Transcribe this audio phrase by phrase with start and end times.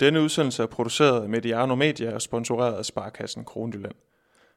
[0.00, 3.94] Denne udsendelse er produceret af Mediano Media og sponsoreret af Sparkassen Kronjylland.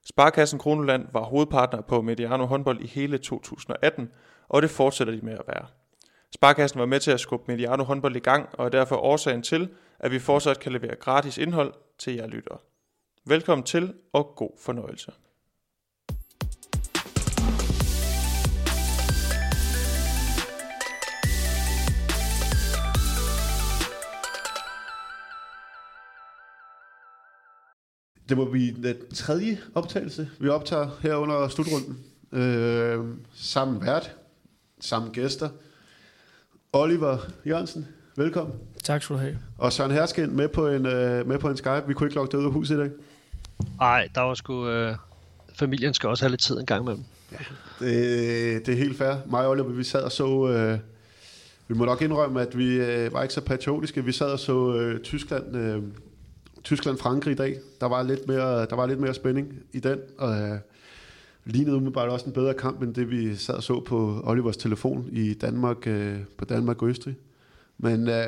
[0.05, 4.11] Sparkassen Kronjylland var hovedpartner på Mediano håndbold i hele 2018,
[4.49, 5.65] og det fortsætter de med at være.
[6.35, 9.69] Sparkassen var med til at skubbe Mediano håndbold i gang, og er derfor årsagen til,
[9.99, 12.57] at vi fortsat kan levere gratis indhold til jer lyttere.
[13.25, 15.11] Velkommen til, og god fornøjelse.
[28.33, 31.97] Det må blive den tredje optagelse, vi optager her under slutrunden.
[32.31, 32.99] Øh,
[33.33, 34.11] sammen vært,
[34.81, 35.49] sammen gæster.
[36.71, 38.55] Oliver Jørgensen, velkommen.
[38.83, 39.37] Tak skal du have.
[39.57, 41.83] Og Søren Herskind med på en, øh, med på en Skype.
[41.87, 42.89] Vi kunne ikke lukke det ud af huset i dag.
[43.79, 44.67] Nej, der var sgu...
[44.67, 44.95] Øh,
[45.55, 47.03] familien skal også have lidt tid en gang imellem.
[47.31, 47.37] Ja,
[47.79, 49.15] det, det er helt fair.
[49.25, 50.47] Mig og Oliver, vi sad og så...
[50.49, 50.79] Øh,
[51.67, 54.05] vi må nok indrømme, at vi øh, var ikke så patriotiske.
[54.05, 55.57] Vi sad og så øh, Tyskland...
[55.57, 55.83] Øh,
[56.63, 57.59] Tyskland-Frankrig i dag.
[57.81, 60.57] Der var lidt mere, der var lidt mere spænding i den, og øh,
[61.45, 65.09] lignede umiddelbart også en bedre kamp, end det vi sad og så på Olivers telefon
[65.11, 67.15] i Danmark, øh, på Danmark og Østrig.
[67.77, 68.25] Men øh,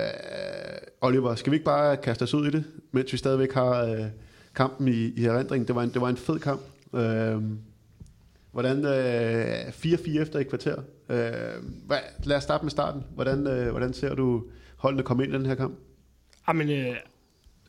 [1.02, 4.06] Oliver, skal vi ikke bare kaste os ud i det, mens vi stadigvæk har øh,
[4.56, 5.68] kampen i, i erindring?
[5.68, 6.62] Det var en, det var en fed kamp.
[6.94, 7.42] Øh,
[8.52, 10.76] hvordan øh, 4-4 efter et kvarter.
[11.10, 13.04] Øh, hvad, lad os starte med starten.
[13.16, 14.44] Hvordan, øh, hvordan ser du
[14.76, 15.76] holdene komme ind i den her kamp?
[16.48, 16.96] Jamen, øh,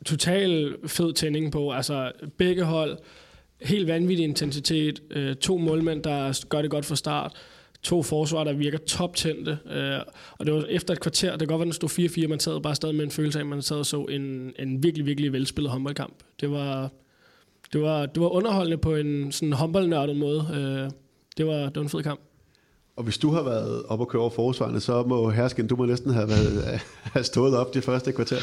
[0.05, 1.73] total fed tænding på.
[1.73, 2.99] Altså begge hold,
[3.63, 5.03] helt vanvittig intensitet.
[5.11, 7.33] Øh, to målmænd, der gør det godt fra start.
[7.83, 9.59] To forsvar, der virker toptændte.
[9.71, 10.01] Øh,
[10.39, 12.61] og det var efter et kvarter, det kan godt være, den stod 4-4, man sad
[12.61, 15.33] bare stadig med en følelse af, at man sad og så en, en virkelig, virkelig
[15.33, 16.15] velspillet håndboldkamp.
[16.41, 16.91] Det var,
[17.73, 20.49] det var, det var underholdende på en sådan håndboldnørdet måde.
[20.53, 20.91] Øh,
[21.37, 22.21] det, var, det var en fed kamp.
[22.97, 25.85] Og hvis du har været op og køre over forsvarene, så må Hersken, du må
[25.85, 26.81] næsten have, været,
[27.15, 28.39] have stået op de første kvarter.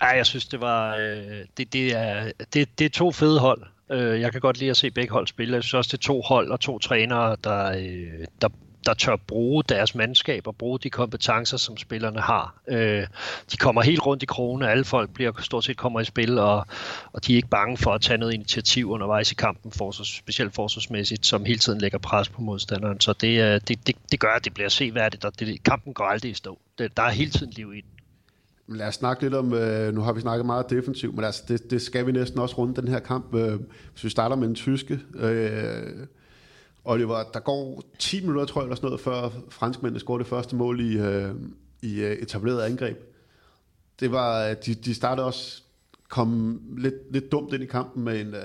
[0.00, 3.62] Ej, jeg synes, det var øh, det, det, er, det, det er to fede hold.
[3.90, 5.54] Øh, jeg kan godt lide at se begge hold spille.
[5.54, 8.48] Jeg synes også, det er to hold og to trænere, der, øh, der,
[8.86, 12.54] der tør bruge deres mandskab og bruge de kompetencer, som spillerne har.
[12.68, 13.06] Øh,
[13.52, 16.66] de kommer helt rundt i krone, alle folk bliver stort set kommer i spil, og,
[17.12, 20.54] og de er ikke bange for at tage noget initiativ undervejs i kampen, forsvars, specielt
[20.54, 23.00] forsvarsmæssigt, som hele tiden lægger pres på modstanderen.
[23.00, 26.04] Så det, øh, det, det, det gør, at det bliver seværdigt, og det, kampen går
[26.04, 26.58] aldrig i stå.
[26.78, 27.99] Det, der er hele tiden liv i den.
[28.70, 31.70] Lad os snakke lidt om, øh, nu har vi snakket meget defensivt, men altså, det,
[31.70, 33.34] det skal vi næsten også runde den her kamp.
[33.34, 33.60] Øh,
[33.92, 36.06] hvis vi starter med den tyske, øh,
[36.84, 40.56] Oliver, der går 10 minutter, tror jeg, eller sådan noget, før franskmændene scorede det første
[40.56, 41.34] mål i, øh,
[41.82, 42.98] i øh, etableret angreb.
[44.00, 45.62] Det var, øh, de, de startede også,
[46.08, 48.42] kom lidt, lidt dumt ind i kampen med en, øh,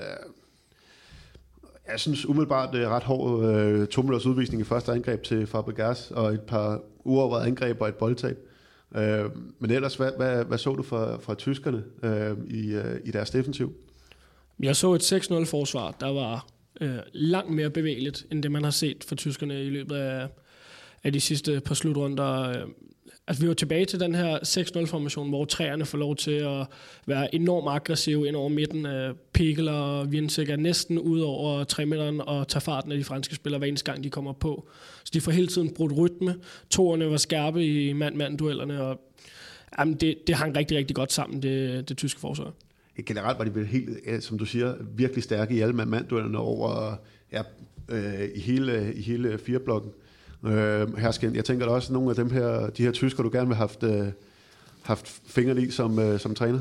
[1.88, 5.46] jeg synes umiddelbart, det er ret hård øh, to minutters udvisning i første angreb til
[5.46, 8.45] Fabregas, og et par uovervejede angreb og et boldtab.
[8.96, 13.10] Øh, men ellers, hvad, hvad, hvad så du fra, fra tyskerne øh, i, øh, i
[13.10, 13.74] deres defensiv?
[14.60, 16.46] Jeg så et 6-0 forsvar, der var
[16.80, 20.28] øh, langt mere bevægeligt, end det man har set fra tyskerne i løbet af,
[21.04, 22.48] af de sidste par slutrunder.
[22.48, 22.68] Øh,
[23.28, 26.66] Altså, vi var tilbage til den her 6-0-formation, hvor træerne får lov til at
[27.06, 28.86] være enormt aggressive ind over midten.
[29.32, 33.34] Pikkel og Vinsik er næsten ud over 3 meteren og tager farten af de franske
[33.34, 34.68] spillere hver eneste gang, de kommer på.
[35.04, 36.34] Så de får hele tiden brudt rytme.
[36.70, 39.00] Toerne var skarpe i mand-mand-duellerne, og
[39.78, 42.52] jamen, det, det hang rigtig, rigtig godt sammen, det, det tyske forsvar.
[43.06, 46.96] Generelt var de vel helt, som du siger, virkelig stærke i alle mand-mand-duellerne over
[47.32, 47.42] ja,
[47.88, 49.90] øh, i, hele, i hele fireblokken.
[50.46, 53.30] Øh, hersken, jeg tænker da også, at nogle af dem her, de her tysker, du
[53.32, 54.06] gerne vil have haft, øh,
[54.82, 56.60] haft fingrene i som, øh, som træner?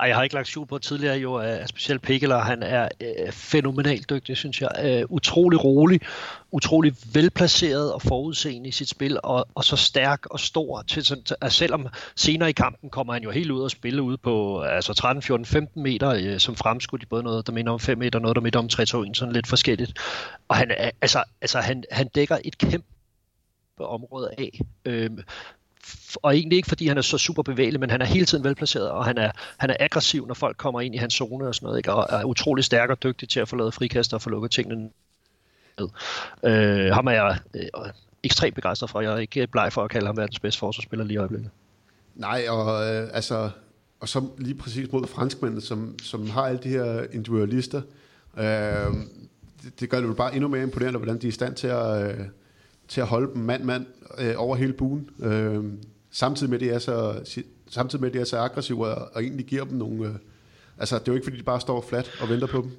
[0.00, 3.32] Ej, jeg har ikke lagt skjul på tidligere jo, at specielt Pekeler, han er øh,
[3.32, 4.70] fænomenalt dygtig, synes jeg.
[4.82, 6.00] Øh, utrolig rolig,
[6.50, 10.82] utrolig velplaceret og forudseende i sit spil, og, og så stærk og stor.
[10.82, 11.86] Til, til, at altså, selvom
[12.16, 15.46] senere i kampen kommer han jo helt ud og spille ude på altså 13, 14,
[15.46, 18.42] 15 meter, øh, som fremskudt i både noget, der minder om 5 meter, noget, der
[18.42, 19.92] minder om 3 2 sådan lidt forskelligt.
[20.48, 20.70] Og han,
[21.00, 22.86] altså, altså, han, han dækker et kæmpe
[23.78, 24.60] område af.
[24.84, 25.10] Øh,
[26.16, 28.90] og egentlig ikke fordi han er så super bevægelig, men han er hele tiden velplaceret,
[28.90, 31.66] og han er, han er aggressiv, når folk kommer ind i hans zone og sådan
[31.66, 31.92] noget, ikke?
[31.92, 34.90] og er utrolig stærk og dygtig til at få lavet frikast og få lukket tingene
[35.78, 35.88] ned.
[36.44, 37.62] Øh, ham er jeg øh,
[38.22, 39.00] ekstremt begejstret for.
[39.00, 41.50] Jeg er ikke bleg for at kalde ham verdens bedste forsvarsspiller lige i øjeblikket.
[42.14, 43.50] Nej, og øh, altså,
[44.00, 47.82] og så lige præcis mod franskmændene, som, som har alle de her individualister,
[48.36, 48.44] øh,
[49.62, 51.66] det, det gør det jo bare endnu mere imponerende, hvordan de er i stand til
[51.66, 52.26] at, øh,
[52.90, 53.86] til at holde dem mand-mand
[54.18, 55.10] øh, over hele buen.
[55.22, 55.64] Øh,
[56.10, 57.20] samtidig med, at de er så,
[57.70, 60.06] samtidig med, at de er så aggressive og, og egentlig giver dem nogle...
[60.06, 60.14] Øh,
[60.78, 62.70] altså, det er jo ikke, fordi de bare står fladt og venter på dem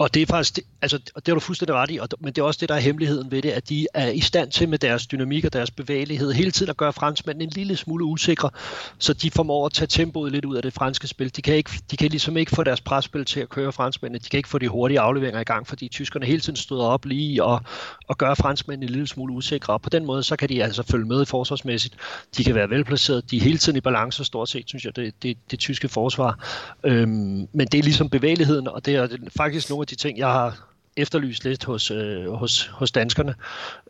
[0.00, 2.38] og det er faktisk, det, altså, det har du fuldstændig ret i, og, men det
[2.38, 4.78] er også det, der er hemmeligheden ved det, at de er i stand til med
[4.78, 8.50] deres dynamik og deres bevægelighed hele tiden at gøre franskmændene en lille smule usikre,
[8.98, 11.36] så de formår at tage tempoet lidt ud af det franske spil.
[11.36, 14.28] De kan, ikke, de kan ligesom ikke få deres presspil til at køre franskmændene, de
[14.28, 17.44] kan ikke få de hurtige afleveringer i gang, fordi tyskerne hele tiden støder op lige
[17.44, 17.60] og,
[18.08, 20.82] og gør franskmændene en lille smule usikre, og på den måde, så kan de altså
[20.82, 21.96] følge med forsvarsmæssigt.
[22.36, 25.14] De kan være velplaceret, de er hele tiden i balance, stort set, synes jeg, det,
[25.22, 26.38] det, det tyske forsvar.
[26.84, 30.26] Øhm, men det er ligesom bevægeligheden, og det er faktisk nogle af de ting, jeg
[30.26, 33.34] har efterlyst lidt hos, øh, hos, hos danskerne,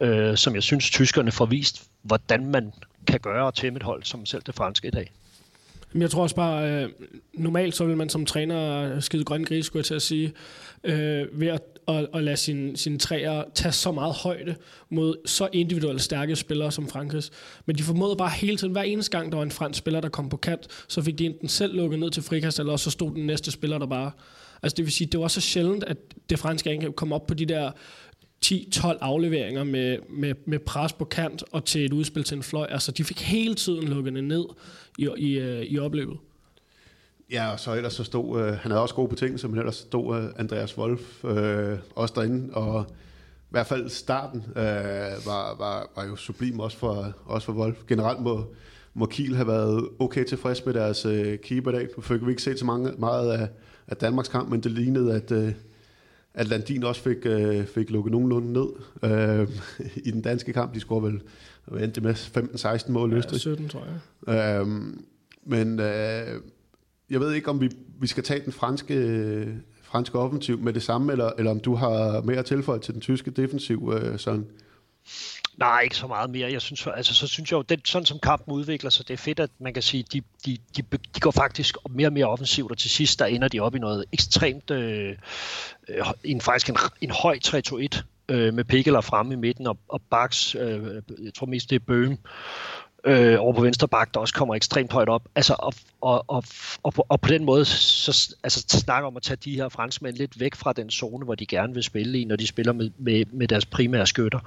[0.01, 2.73] øh, som jeg synes, tyskerne får vist, hvordan man
[3.07, 5.13] kan gøre og tæmme et hold, som selv det franske i dag.
[5.95, 6.91] Jeg tror også bare, øh,
[7.35, 10.33] normalt så vil man som træner skide grøn gris, skulle jeg til at sige,
[10.85, 14.55] øh, ved at, at, at lade sine sin træer tage så meget højde
[14.91, 17.31] mod så individuelt stærke spillere som Frankrigs.
[17.67, 20.09] Men de formåede bare hele tiden, hver eneste gang, der var en fransk spiller, der
[20.09, 23.15] kom på kant, så fik de enten selv lukket ned til frikast, eller så stod
[23.15, 24.11] den næste spiller der bare
[24.65, 25.97] Altså det vil sige, det var så sjældent, at
[26.31, 27.71] det franske angreb kom op på de der
[28.47, 32.67] 10-12 afleveringer med, med, med pres på kant og til et udspil til en fløj.
[32.71, 34.45] Altså de fik hele tiden lukket ned
[34.99, 36.17] i, i, øh, i opløbet.
[37.31, 40.19] Ja, og så ellers så stod, øh, han havde også gode betingelser, men ellers stod
[40.19, 42.87] øh, Andreas Wolf øh, også derinde, og
[43.41, 44.65] i hvert fald starten øh,
[45.27, 47.77] var, var, var jo sublim også for, også for Wolf.
[47.89, 48.55] Generelt må,
[48.95, 51.89] må Kiel have været okay tilfreds med deres øh, keeperdag.
[51.97, 53.49] Nu fik vi ikke set så mange, meget af,
[53.89, 55.53] af Danmarks kamp, men det lignede, at, øh,
[56.35, 58.69] at Landin også fik, øh, fik lukket nogenlunde ned
[59.03, 59.49] øh,
[60.07, 60.75] i den danske kamp.
[60.75, 61.23] De scorede vel
[61.83, 63.87] endte med 15-16 mål ja, 17, tror
[64.27, 64.61] jeg.
[64.61, 64.67] Øh,
[65.47, 66.41] men øh,
[67.11, 67.71] jeg ved ikke, om vi,
[68.01, 72.23] vi skal tage den franske, franske offensiv med det samme, eller, eller om du har
[72.23, 74.47] mere tilføjet til den tyske defensiv, øh, sådan.
[75.57, 76.53] Nej, ikke så meget mere.
[76.53, 79.19] Jeg synes, altså, så synes jeg jo, det, sådan som kampen udvikler sig, det er
[79.19, 80.83] fedt, at man kan sige, de, de, de,
[81.15, 83.79] de går faktisk mere og mere offensivt, og til sidst, der ender de op i
[83.79, 85.17] noget ekstremt, øh,
[85.89, 90.03] øh en, faktisk en, en høj 3-2-1, øh, med Pikkeler fremme i midten, og, og
[90.11, 92.19] Baks, øh, jeg tror mest det er Bøhm,
[93.07, 95.23] øh, over på venstre bak, der også kommer ekstremt højt op.
[95.35, 96.45] Altså, og, og, og,
[96.83, 100.17] og, på, og på den måde så, altså, snakker om at tage de her franskmænd
[100.17, 102.91] lidt væk fra den zone, hvor de gerne vil spille i, når de spiller med,
[102.99, 104.39] med, med deres primære skytter.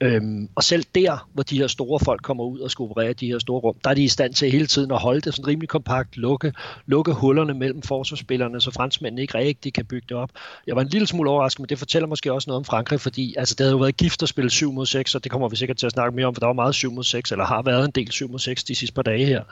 [0.00, 3.26] Øhm, og selv der, hvor de her store folk kommer ud og skal operere de
[3.26, 5.46] her store rum, der er de i stand til hele tiden at holde det sådan
[5.46, 6.52] rimelig kompakt, lukke,
[6.86, 10.30] lukke hullerne mellem forsvarsspillerne, så franskmændene ikke rigtig kan bygge det op.
[10.66, 13.34] Jeg var en lille smule overrasket, men det fortæller måske også noget om Frankrig, fordi
[13.38, 15.56] altså, det havde jo været gift at spille 7 mod 6, og det kommer vi
[15.56, 17.62] sikkert til at snakke mere om, for der var meget 7 mod 6, eller har
[17.62, 19.42] været været en del 7 mod 6 de sidste par dage her.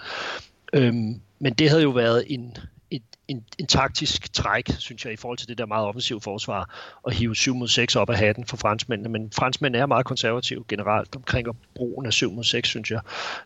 [0.73, 2.57] Øhm, men det havde jo været en,
[2.91, 6.75] en, en, en taktisk træk, synes jeg, i forhold til det der meget offensive forsvar,
[7.07, 9.09] at hive 7 mod 6 op af hatten for franskmændene.
[9.09, 13.01] Men franskmændene er meget konservative generelt omkring brugen af 7 mod 6, synes jeg.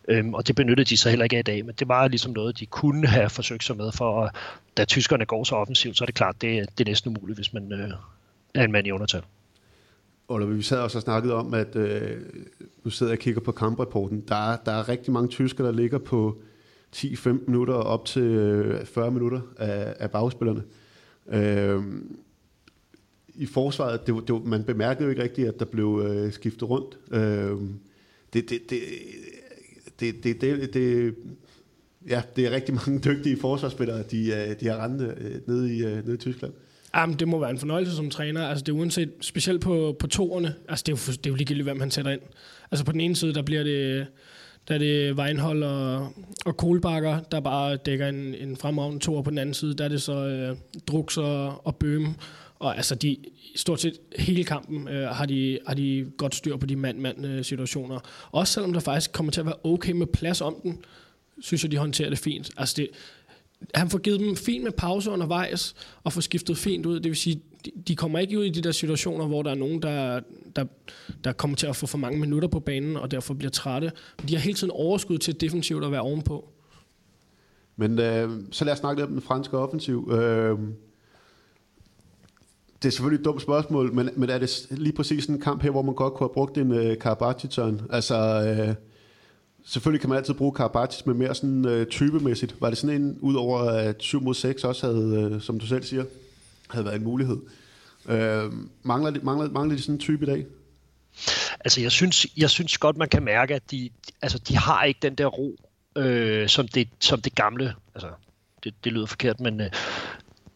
[0.07, 2.33] Øhm, og det benyttede de sig heller ikke af i dag, men det var ligesom
[2.33, 4.35] noget, de kunne have forsøgt sig med, for at,
[4.77, 7.53] da tyskerne går så offensivt, så er det klart, det, det er næsten umuligt, hvis
[7.53, 7.91] man øh,
[8.55, 9.21] er en mand i undertal.
[10.27, 12.21] Og vi sad også og snakkede om, at øh,
[12.83, 15.73] nu sidder jeg og kigger på kamprapporten, der er, der er rigtig mange tyskere, der
[15.73, 16.41] ligger på
[16.95, 20.63] 10-15 minutter op til øh, 40 minutter af, af bagspillerne.
[21.29, 21.83] Øh,
[23.35, 26.99] I forsvaret, det, det, man bemærkede jo ikke rigtigt, at der blev øh, skiftet rundt.
[27.11, 27.57] Øh,
[28.33, 28.79] det, det, det,
[29.99, 31.15] det, det, det, det,
[32.07, 35.85] ja, det er rigtig mange dygtige forsvarsspillere, de, øh, de har rendt øh, nede, i,
[35.85, 36.53] øh, nede i Tyskland.
[36.95, 38.47] Jamen, det må være en fornøjelse som træner.
[38.47, 41.35] Altså, det er uanset, specielt på, på toerne, altså, det er, jo, det er jo
[41.35, 42.21] ligegyldigt, hvem han sætter ind.
[42.71, 44.07] Altså, på den ene side, der bliver det,
[44.67, 46.13] der er det Weinhold og,
[46.45, 49.21] og Kohlbakker, der bare dækker en, en fremragende toer.
[49.21, 50.57] på den anden side, der er det så øh,
[50.87, 52.13] Drux og, og Bøhm.
[52.59, 53.17] Og altså, de,
[53.55, 57.43] stort set hele kampen øh, har, de, har de godt styr på de mand-mand øh,
[57.43, 57.99] situationer.
[58.31, 60.83] Også selvom der faktisk kommer til at være okay med plads om den,
[61.39, 62.51] synes jeg, de håndterer det fint.
[62.57, 62.89] Altså, det,
[63.75, 66.95] han får givet dem fint med pause undervejs, og får skiftet fint ud.
[66.99, 67.41] Det vil sige,
[67.87, 70.19] de kommer ikke ud i de der situationer, hvor der er nogen, der,
[70.55, 70.65] der,
[71.23, 73.91] der kommer til at få for mange minutter på banen, og derfor bliver trætte.
[74.27, 76.49] De har hele tiden overskud til defensivt at være ovenpå.
[77.75, 80.09] Men øh, så lad os snakke lidt om den franske offensiv.
[80.11, 80.59] Øh,
[82.81, 85.71] det er selvfølgelig et dumt spørgsmål, men, men er det lige præcis en kamp her,
[85.71, 87.81] hvor man godt kunne have brugt en øh, Karabatic-turn?
[87.89, 88.15] Altså...
[88.15, 88.75] Øh,
[89.69, 92.55] Selvfølgelig kan man altid bruge Karabatis, men mere sådan øh, typemæssigt.
[92.61, 95.83] Var det sådan en, udover at 7 mod 6 også havde, øh, som du selv
[95.83, 96.05] siger,
[96.69, 97.37] havde været en mulighed.
[98.09, 98.51] Øh,
[98.83, 100.45] mangler, de, mangler, mangler de sådan en type i dag?
[101.59, 103.89] Altså jeg synes, jeg synes godt, man kan mærke, at de,
[104.21, 105.55] altså, de har ikke den der ro,
[105.97, 108.09] øh, som, det, som det gamle, altså
[108.63, 109.69] det, det lyder forkert, men øh,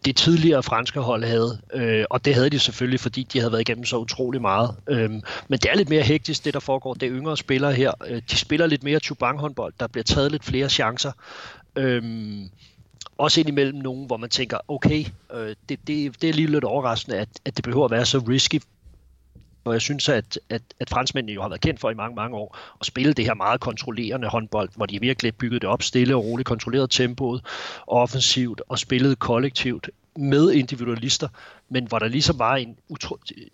[0.06, 1.62] det tidligere franske hold havde.
[1.74, 4.76] Øh, og det havde de selvfølgelig, fordi de havde været igennem så utrolig meget.
[4.90, 6.94] Øh, men det er lidt mere hektisk, det der foregår.
[6.94, 7.92] Det er yngre spillere her.
[8.08, 11.12] Øh, de spiller lidt mere chubang håndbold Der bliver taget lidt flere chancer.
[11.76, 12.04] Øh,
[13.18, 17.18] også indimellem nogen, hvor man tænker, okay, øh, det, det, det er lige lidt overraskende,
[17.18, 18.62] at, at det behøver at være så risky
[19.64, 22.38] og jeg synes, at, at, at franskmændene jo har været kendt for i mange, mange
[22.38, 26.16] år at spille det her meget kontrollerende håndbold, hvor de virkelig byggede det op stille
[26.16, 27.46] og roligt, kontrolleret tempoet
[27.88, 31.28] offensivt og spillede kollektivt med individualister,
[31.70, 32.78] men hvor der ligesom var en,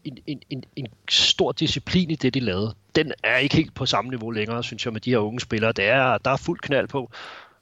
[0.03, 2.75] en, en, en, en stor disciplin i det, de lavede.
[2.95, 5.71] Den er ikke helt på samme niveau længere, synes jeg, med de her unge spillere.
[5.71, 7.11] Det er, der er fuld knald på,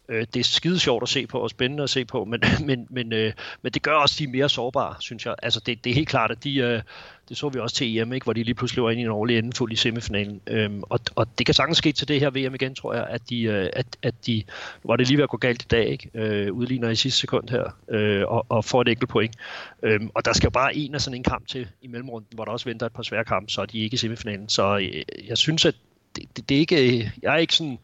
[0.09, 2.87] Øh, det er skide sjovt at se på og spændende at se på, men, men,
[2.89, 5.35] men, øh, men det gør også de mere sårbare, synes jeg.
[5.43, 6.81] Altså det, det er helt klart, at de, øh,
[7.29, 9.11] det så vi også til EM, ikke, hvor de lige pludselig var inde i en
[9.11, 10.41] årlig endefuld i semifinalen.
[10.47, 13.29] Øhm, og, og det kan sagtens ske til det her VM igen, tror jeg, at
[13.29, 14.43] de, øh, at, at de
[14.83, 16.09] nu var det lige ved at gå galt i dag, ikke?
[16.13, 19.35] Øh, udligner i sidste sekund her, øh, og, og får et enkelt point.
[19.83, 22.51] Øhm, og der skal bare en af sådan en kamp til i mellemrunden, hvor der
[22.51, 24.49] også venter et par svære kampe, så er de ikke i semifinalen.
[24.49, 25.75] Så øh, jeg synes, at
[26.15, 27.79] det, det, det er ikke, øh, jeg er ikke sådan,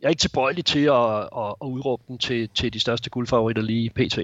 [0.00, 3.62] jeg er ikke tilbøjelig til at, at, at udråbe den til, til de største guldfavoritter
[3.62, 4.18] lige pt.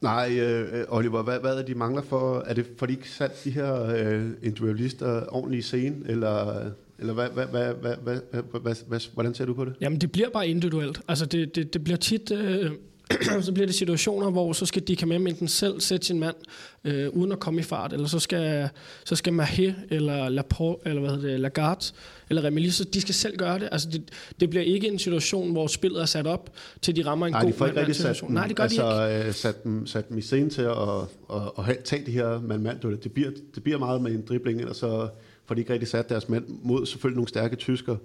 [0.00, 2.44] Nej, øh, Oliver, hvad, hvad er de mangler for?
[2.46, 6.64] Er det fordi de ikke sat de her øh, individualister ordentligt i scene, eller,
[6.98, 8.20] eller hvad, hvad, hvad, hvad, hvad,
[8.60, 9.74] hvad, hvad, hvordan ser du på det?
[9.80, 11.00] Jamen, det bliver bare individuelt.
[11.08, 12.30] Altså, det, det, det bliver tit...
[12.30, 12.70] Øh
[13.42, 16.36] så bliver det situationer, hvor så skal de med enten selv sætte sin mand
[16.84, 18.68] øh, uden at komme i fart, eller så skal,
[19.04, 21.84] så skal Mahé eller Laporte, eller hvad hedder det, Lagarde
[22.30, 23.68] eller Remeli, så de skal selv gøre det.
[23.72, 24.02] Altså det,
[24.40, 26.50] det bliver ikke en situation, hvor spillet er sat op
[26.82, 28.62] til de rammer en Nej, god de får ikke rigtig sat dem, Nej, det gør
[28.62, 29.28] altså, de ikke.
[29.28, 32.40] Øh, sat, dem, sat dem i scene til at, at, at, at tage de her
[32.40, 32.80] mand-mand.
[32.80, 35.08] Det bliver, det bliver meget med en dribling, og så
[35.46, 37.96] får de ikke rigtig sat deres mand mod selvfølgelig nogle stærke tysker.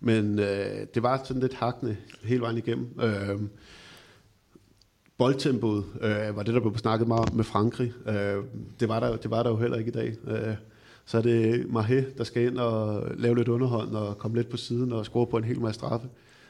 [0.00, 2.88] Men øh, det var sådan lidt hakne hele vejen igennem.
[3.02, 3.40] Øh,
[5.22, 7.92] boldtempoet øh, var det, der blev snakket meget om med Frankrig.
[8.06, 8.44] Øh,
[8.80, 10.14] det, var der, det var der jo heller ikke i dag.
[10.26, 10.54] Øh,
[11.04, 14.56] så er det Mahé, der skal ind og lave lidt underhold og komme lidt på
[14.56, 16.08] siden og score på en hel masse straffe.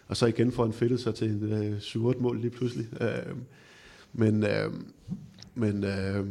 [0.09, 2.87] Og så igen får en sig til en øh, 7 mål lige pludselig.
[3.01, 3.09] Øh,
[4.13, 4.73] men øh,
[5.55, 6.27] men øh,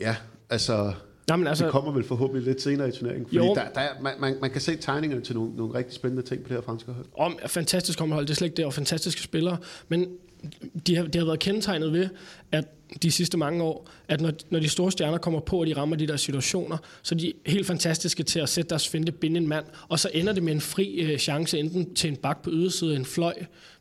[0.00, 0.16] ja,
[0.50, 0.92] altså,
[1.28, 3.26] Jamen, altså, det kommer vel forhåbentlig lidt senere i turneringen.
[3.26, 3.54] Fordi jo.
[3.54, 6.48] der, der, man, man, man kan se tegningerne til nogle, nogle rigtig spændende ting på
[6.48, 7.06] det her franske hold.
[7.16, 9.56] Om, fantastisk hold, det er slet ikke det, og fantastiske spillere.
[9.88, 10.06] Men
[10.86, 12.08] de har, de har været kendetegnet ved,
[12.52, 12.64] at
[13.02, 15.96] de sidste mange år, at når, når de store stjerner kommer på, og de rammer
[15.96, 19.48] de der situationer, så er de helt fantastiske til at sætte deres finte, binde en
[19.48, 22.50] mand, og så ender det med en fri øh, chance, enten til en bak på
[22.50, 23.34] ydersiden, en fløj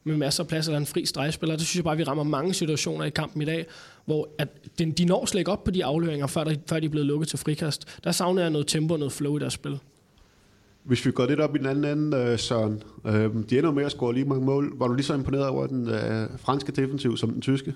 [0.03, 1.55] med masser af plads, eller en fri stregspiller.
[1.55, 3.65] Det synes jeg bare, at vi rammer mange situationer i kampen i dag,
[4.05, 4.47] hvor at
[4.79, 7.07] de, de når slet ikke op på de afleveringer, før, der, før de er blevet
[7.07, 7.99] lukket til frikast.
[8.03, 9.79] Der savner jeg noget tempo og noget flow i deres spil.
[10.83, 13.85] Hvis vi går lidt op i den anden ende, øh, Søren, øh, de ender med
[13.85, 14.79] at score lige mange mål.
[14.79, 17.73] Var du lige så imponeret over den øh, franske defensiv som den tyske?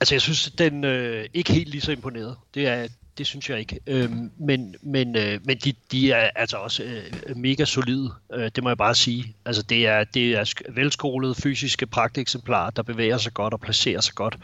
[0.00, 2.36] Altså, jeg synes, den øh, ikke helt lige så imponeret.
[2.54, 3.80] Det er, det synes jeg ikke.
[3.86, 8.62] Øhm, men men, øh, men de, de er altså også øh, mega solide, øh, det
[8.62, 9.34] må jeg bare sige.
[9.44, 14.14] Altså det er, det er velskolede fysiske pragteksemplarer, der bevæger sig godt og placerer sig
[14.14, 14.38] godt.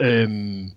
[0.00, 0.70] Øhm,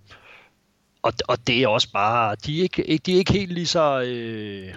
[1.02, 4.00] og, og det er også bare, de er ikke, de er ikke helt lige så...
[4.00, 4.74] Øh,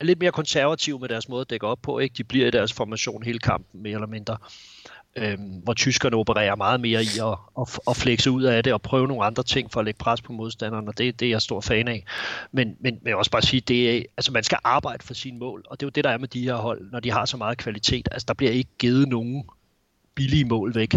[0.00, 1.98] er lidt mere konservative med deres måde at dække op på.
[1.98, 2.14] Ikke?
[2.18, 4.36] De bliver i deres formation hele kampen, mere eller mindre.
[5.18, 8.82] Øhm, hvor tyskerne opererer meget mere i at, at, at flexe ud af det og
[8.82, 11.42] prøve nogle andre ting for at lægge pres på modstanderen, og det, det er jeg
[11.42, 12.04] stor fan af.
[12.52, 15.38] Men, men jeg vil også bare sige, det er, altså man skal arbejde for sine
[15.38, 17.24] mål, og det er jo det, der er med de her hold, når de har
[17.24, 18.08] så meget kvalitet.
[18.12, 19.44] Altså der bliver ikke givet nogen
[20.14, 20.94] billige mål væk.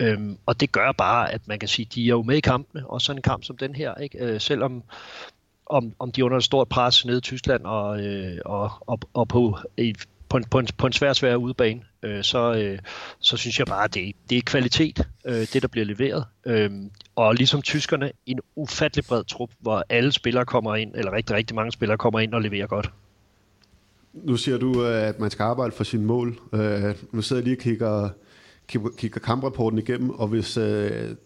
[0.00, 2.40] Øhm, og det gør bare, at man kan sige, at de er jo med i
[2.40, 4.18] kampene, og sådan en kamp som den her, ikke?
[4.18, 4.82] Øh, selvom
[5.66, 8.98] om, om de er under et stort pres nede i Tyskland og, øh, og, og,
[9.14, 9.94] og på, i,
[10.28, 12.78] på, en, på, en, på en svær, svær udebane, øh, så, øh,
[13.18, 16.24] så synes jeg bare, at det, det er kvalitet, øh, det der bliver leveret.
[16.46, 16.70] Øh,
[17.16, 21.54] og ligesom tyskerne, en ufattelig bred trup, hvor alle spillere kommer ind, eller rigtig, rigtig
[21.56, 22.90] mange spillere kommer ind og leverer godt.
[24.12, 26.38] Nu siger du, at man skal arbejde for sine mål.
[26.52, 28.08] Øh, nu sidder jeg lige og kigger,
[28.68, 31.16] kigger, kigger kamprapporten igennem, og hvis øh,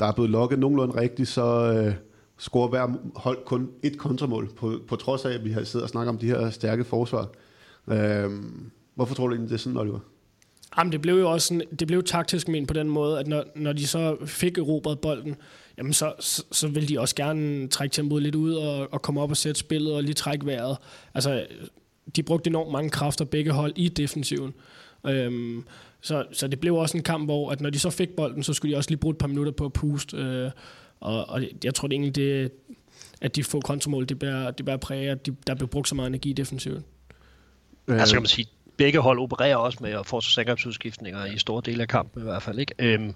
[0.00, 1.72] der er blevet lukket nogenlunde rigtigt, så...
[1.72, 1.94] Øh,
[2.38, 5.88] scorer hver hold kun et kontramål, på, på trods af, at vi har siddet og
[5.88, 7.28] snakket om de her stærke forsvar.
[7.88, 9.98] Øhm, hvorfor tror du egentlig, det er sådan, Oliver?
[10.78, 13.44] Jamen, det blev jo også sådan, det blev taktisk men på den måde, at når,
[13.56, 15.36] når de så fik erobret bolden,
[15.78, 19.20] jamen så, så, så ville de også gerne trække tempoet lidt ud og, og komme
[19.20, 20.76] op og sætte spillet og lige trække vejret.
[21.14, 21.46] Altså,
[22.16, 24.54] de brugte enormt mange kræfter begge hold i defensiven.
[25.06, 25.64] Øhm,
[26.00, 28.52] så, så det blev også en kamp, hvor at når de så fik bolden, så
[28.52, 30.16] skulle de også lige bruge et par minutter på at puste.
[30.16, 30.50] Øh,
[31.00, 32.52] og, og jeg tror det egentlig, det,
[33.20, 35.94] at de få kontramål, det bærer, det bærer præge, at de, der bliver brugt så
[35.94, 36.84] meget energi i defensiven.
[37.88, 38.00] Øh.
[38.00, 41.82] Altså kan man sige, begge hold opererer også med at få angrebsudskiftninger i store dele
[41.82, 42.58] af kampen i hvert fald.
[42.58, 42.74] Ikke?
[42.78, 43.14] Øhm,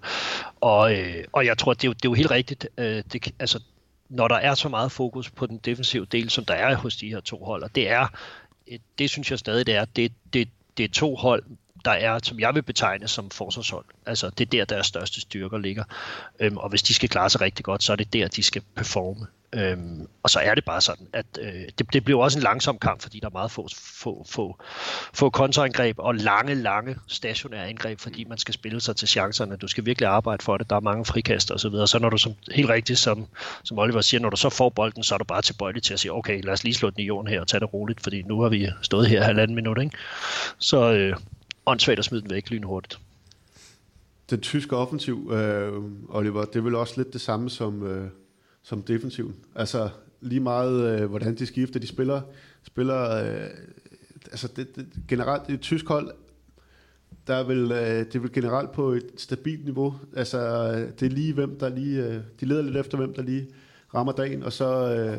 [0.61, 2.69] og, øh, og jeg tror, det er jo, det er jo helt rigtigt.
[2.79, 3.63] Øh, det, altså,
[4.09, 7.09] når der er så meget fokus på den defensive del, som der er hos de
[7.09, 8.07] her to hold, og det er,
[8.99, 11.45] det synes jeg stadig, det er, det, det, det er to hold,
[11.85, 13.85] der er, som jeg vil betegne som forsvarshold.
[14.07, 15.85] Altså, det er der, deres største styrker ligger.
[16.41, 18.63] Øhm, og hvis de skal klare sig rigtig godt, så er det der, de skal
[18.77, 19.27] performe.
[19.55, 22.79] Øhm, og så er det bare sådan, at øh, det, det bliver også en langsom
[22.79, 24.61] kamp, fordi der er meget få, få, få,
[25.15, 29.57] få kontraangreb og lange, lange stationære angreb, fordi man skal spille sig til chancerne.
[29.57, 30.71] Du skal virkelig arbejde for det.
[30.71, 31.67] Der er mange frikaster osv.
[31.67, 33.27] Og så når du som, helt rigtigt, som,
[33.65, 36.01] som Oliver siger, når du så får bolden, så er du bare tilbøjelig til at
[36.01, 38.23] sige, okay, lad os lige slå den i jorden her og tage det roligt, fordi
[38.23, 39.83] nu har vi stået her halvanden minut.
[39.83, 39.97] Ikke?
[40.59, 41.17] Så øh,
[41.67, 43.01] åndssvagt at smide den væk lynhurtigt.
[44.31, 45.73] Den tyske offensiv, øh,
[46.09, 47.83] Oliver, det er vel også lidt det samme som...
[47.87, 48.09] Øh
[48.63, 49.37] som defensiven.
[49.55, 49.89] Altså
[50.21, 51.81] lige meget, øh, hvordan de skifter.
[51.81, 52.21] De spiller,
[52.63, 53.51] spiller øh,
[54.25, 56.11] altså det, det, generelt i et tysk hold,
[57.27, 59.95] der er vel, øh, det er vel generelt på et stabilt niveau.
[60.17, 63.23] Altså øh, det er lige hvem, der lige, øh, de leder lidt efter hvem, der
[63.23, 63.49] lige
[63.95, 65.19] rammer dagen, og så, øh,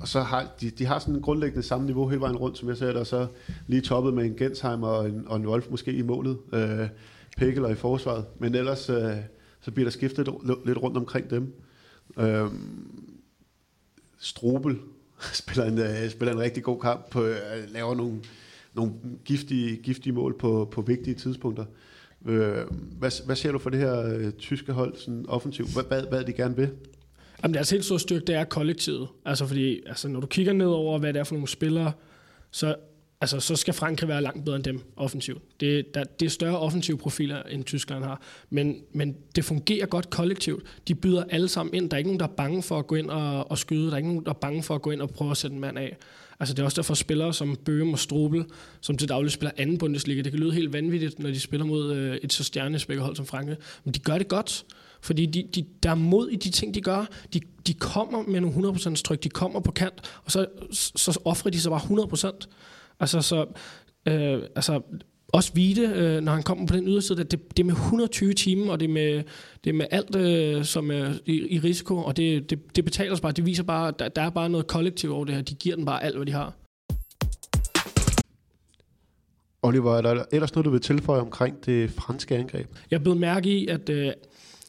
[0.00, 2.68] og så har de, de har sådan en grundlæggende samme niveau hele vejen rundt, som
[2.68, 3.26] jeg ser det, og så
[3.66, 6.88] lige toppet med en Gensheim og en, og en Wolf måske i målet, øh,
[7.36, 9.12] Pekkeler i forsvaret, men ellers øh,
[9.60, 10.28] så bliver der skiftet
[10.66, 11.54] lidt rundt omkring dem.
[12.18, 12.46] Øh,
[14.18, 14.78] Strobel
[15.32, 17.36] spiller en, øh, spiller en rigtig god kamp, på, øh,
[17.68, 18.20] laver nogle,
[18.74, 18.92] nogle
[19.24, 21.64] giftige, giftige mål på, på vigtige tidspunkter.
[22.26, 22.56] Øh,
[22.98, 25.72] hvad, hvad ser du for det her øh, tyske hold sådan offensivt?
[25.72, 26.70] Hvad, hvad, hvad de gerne vil?
[27.42, 29.08] Jamen, deres helt store styrke, det er kollektivet.
[29.24, 31.92] Altså, fordi altså, når du kigger ned over, hvad det er for nogle spillere,
[32.50, 32.74] så
[33.20, 35.42] altså, så skal Frankrig være langt bedre end dem offensivt.
[35.60, 38.20] Det, der, det er større offensive profiler, end Tyskland har.
[38.50, 40.62] Men, men det fungerer godt kollektivt.
[40.88, 41.90] De byder alle sammen ind.
[41.90, 43.86] Der er ikke nogen, der er bange for at gå ind og, og skyde.
[43.86, 45.54] Der er ikke nogen, der er bange for at gå ind og prøve at sætte
[45.54, 45.96] en mand af.
[46.40, 48.44] Altså, det er også derfor spillere som Bøhm og Strobel,
[48.80, 50.22] som til daglig spiller anden Bundesliga.
[50.22, 53.26] Det kan lyde helt vanvittigt, når de spiller mod øh, et så stjernespækket hold som
[53.26, 53.56] Frankrig.
[53.84, 54.64] Men de gør det godt.
[55.00, 57.06] Fordi de, de, der er mod i de ting, de gør.
[57.34, 59.24] De, de kommer med nogle 100% tryk.
[59.24, 62.48] De kommer på kant, og så, så offrer de sig bare 100%.
[63.00, 63.46] Altså, så,
[64.08, 64.80] øh, altså,
[65.32, 68.72] også Vite, øh, når han kommer på den yderside, det, det er med 120 timer,
[68.72, 69.22] og det er med,
[69.64, 73.14] det er med alt, øh, som er i, i risiko, og det, det, det betaler
[73.14, 73.32] sig bare.
[73.32, 75.42] Det viser bare, at der, der er bare noget kollektivt over det her.
[75.42, 76.52] De giver den bare alt, hvad de har.
[79.62, 82.66] Oliver, er der ellers noget, du vil tilføje omkring det franske angreb?
[82.90, 84.12] Jeg blevet mærke i, at, øh,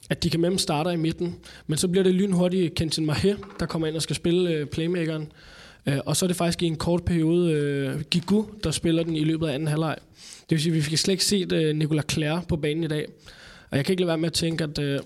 [0.10, 1.36] at de kan med starter i midten,
[1.68, 5.32] men så bliver det lynhurtigt Kentin Mahe, der kommer ind og skal spille øh, playmakeren.
[5.86, 9.16] Øh, og så er det faktisk i en kort periode øh, Gigu, der spiller den
[9.16, 9.96] i løbet af anden halvleg.
[10.40, 12.88] Det vil sige, at vi fik slet ikke set øh, Nicolas Clare på banen i
[12.88, 13.06] dag.
[13.72, 15.00] Og jeg kan ikke lade være med at tænke, at, øh,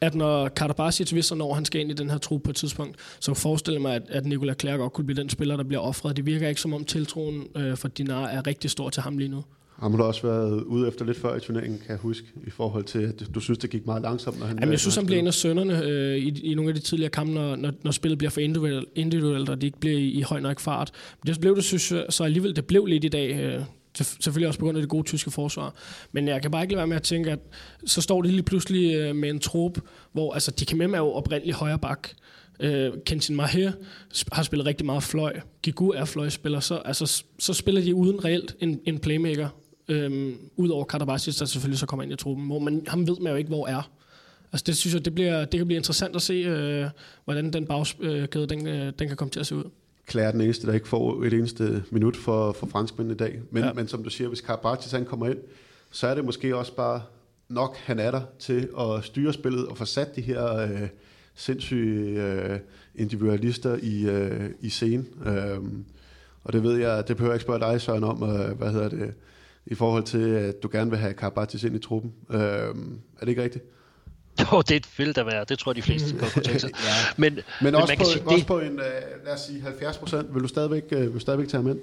[0.00, 2.96] at når Karabasic vidste, når han skal ind i den her tro på et tidspunkt,
[3.20, 5.80] så forestiller jeg mig, at, at Nicolas Clare godt kunne blive den spiller, der bliver
[5.80, 6.16] offret.
[6.16, 9.28] Det virker ikke som om tiltroen øh, for Dinar er rigtig stor til ham lige
[9.28, 9.44] nu.
[9.82, 12.84] Han har også været ude efter lidt før i turneringen, kan jeg huske, i forhold
[12.84, 14.58] til, at du synes, det gik meget langsomt, når han...
[14.58, 17.10] Jamen, jeg synes, han bliver en af sønderne øh, i, i nogle af de tidligere
[17.10, 20.20] kampe, når, når, når spillet bliver for individuelt, individuelt og det ikke bliver i, i
[20.20, 20.90] høj nok fart.
[21.24, 23.40] Men det blev det, synes jeg, så alligevel, det blev lidt i dag.
[23.40, 23.62] Øh,
[23.94, 25.74] selvfølgelig også på grund af det gode tyske forsvar.
[26.12, 27.38] Men jeg kan bare ikke lade være med at tænke, at
[27.86, 29.78] så står de lige pludselig øh, med en trup,
[30.12, 32.08] hvor altså, de kan med er jo oprindeligt højre bak.
[32.60, 33.72] Øh, Kentin Maher
[34.32, 35.40] har spillet rigtig meget fløj.
[35.62, 36.60] Gigu er fløjspiller.
[36.60, 39.48] Så, altså, så spiller de uden reelt en, en playmaker
[39.92, 43.32] Øhm, Udover Karabasis, der selvfølgelig så kommer ind i truppen, hvor man, ham ved man
[43.32, 43.90] jo ikke, hvor er.
[44.52, 46.86] Altså det synes jeg, det, bliver, det kan blive interessant at se, øh,
[47.24, 49.64] hvordan den bagskæde, den, øh, den kan komme til at se ud.
[50.10, 53.40] Claire er den eneste, der ikke får et eneste minut for, for franskmændene i dag.
[53.50, 53.72] Men, ja.
[53.72, 55.38] men som du siger, hvis Karabasis han kommer ind,
[55.90, 57.02] så er det måske også bare
[57.48, 60.88] nok, han er der til at styre spillet og få sat de her øh,
[61.34, 62.58] sindssyge øh,
[62.94, 65.08] individualister i, øh, i scenen.
[65.26, 65.58] Øh,
[66.44, 68.88] og det ved jeg, det behøver jeg ikke spørge dig, Søren, om, øh, hvad hedder
[68.88, 69.14] det,
[69.66, 72.12] i forhold til, at du gerne vil have Karabatis ind i truppen.
[72.30, 72.74] Øh, er
[73.20, 73.64] det ikke rigtigt?
[74.52, 75.44] Jo, det vil der være.
[75.48, 76.70] Det tror jeg, de fleste godt kunne tænke sig.
[76.74, 76.92] ja.
[77.16, 78.46] Men, men, men også, man på, kan sige, også det...
[78.46, 81.48] på en, uh, lad os sige 70 procent, vil du stadigvæk, uh, vil du stadigvæk
[81.48, 81.80] tage ham ind?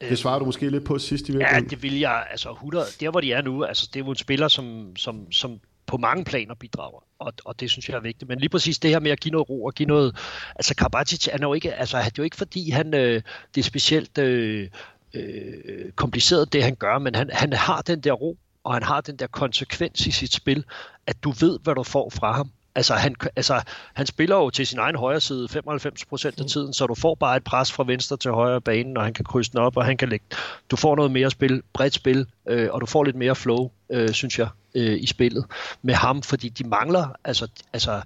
[0.00, 1.64] Det svarer du måske lidt på sidst i virkeligheden.
[1.64, 2.26] Ja, det vil jeg.
[2.30, 5.32] Altså 100, der hvor de er nu, altså det er jo en spiller, som, som,
[5.32, 8.28] som på mange planer bidrager, og, og det synes jeg er vigtigt.
[8.28, 10.16] Men lige præcis det her med at give noget ro og give noget...
[10.56, 13.22] Altså Karabatic er jo ikke, altså, det er jo ikke fordi, han, øh,
[13.54, 14.68] det er specielt øh,
[15.14, 19.00] øh, kompliceret, det han gør, men han, han har den der ro, og han har
[19.00, 20.64] den der konsekvens i sit spil,
[21.06, 22.50] at du ved, hvad du får fra ham.
[22.74, 23.62] Altså han, altså,
[23.94, 27.36] han spiller jo til sin egen højre side 95% af tiden, så du får bare
[27.36, 29.96] et pres fra venstre til højre banen, og han kan krydse den op, og han
[29.96, 30.24] kan lægge...
[30.70, 34.10] Du får noget mere spil, bredt spil, øh, og du får lidt mere flow, øh,
[34.10, 35.44] synes jeg, øh, i spillet
[35.82, 37.08] med ham, fordi de mangler...
[37.24, 38.02] Altså, altså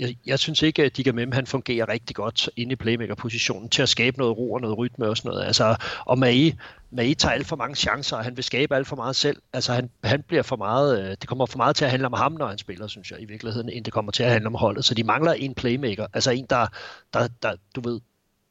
[0.00, 3.82] jeg, jeg synes ikke, at Diga Mem, han fungerer rigtig godt inde i playmaker-positionen til
[3.82, 5.46] at skabe noget ro og noget rytme og sådan noget.
[5.46, 6.54] Altså, og Mai,
[6.90, 9.42] Mai tager alt for mange chancer, og han vil skabe alt for meget selv.
[9.52, 12.12] Altså, han, han bliver for meget, øh, det kommer for meget til at handle om
[12.12, 14.54] ham, når han spiller, synes jeg, i virkeligheden, end det kommer til at handle om
[14.54, 14.84] holdet.
[14.84, 16.66] Så de mangler en playmaker, altså en, der,
[17.14, 18.00] der, der du ved,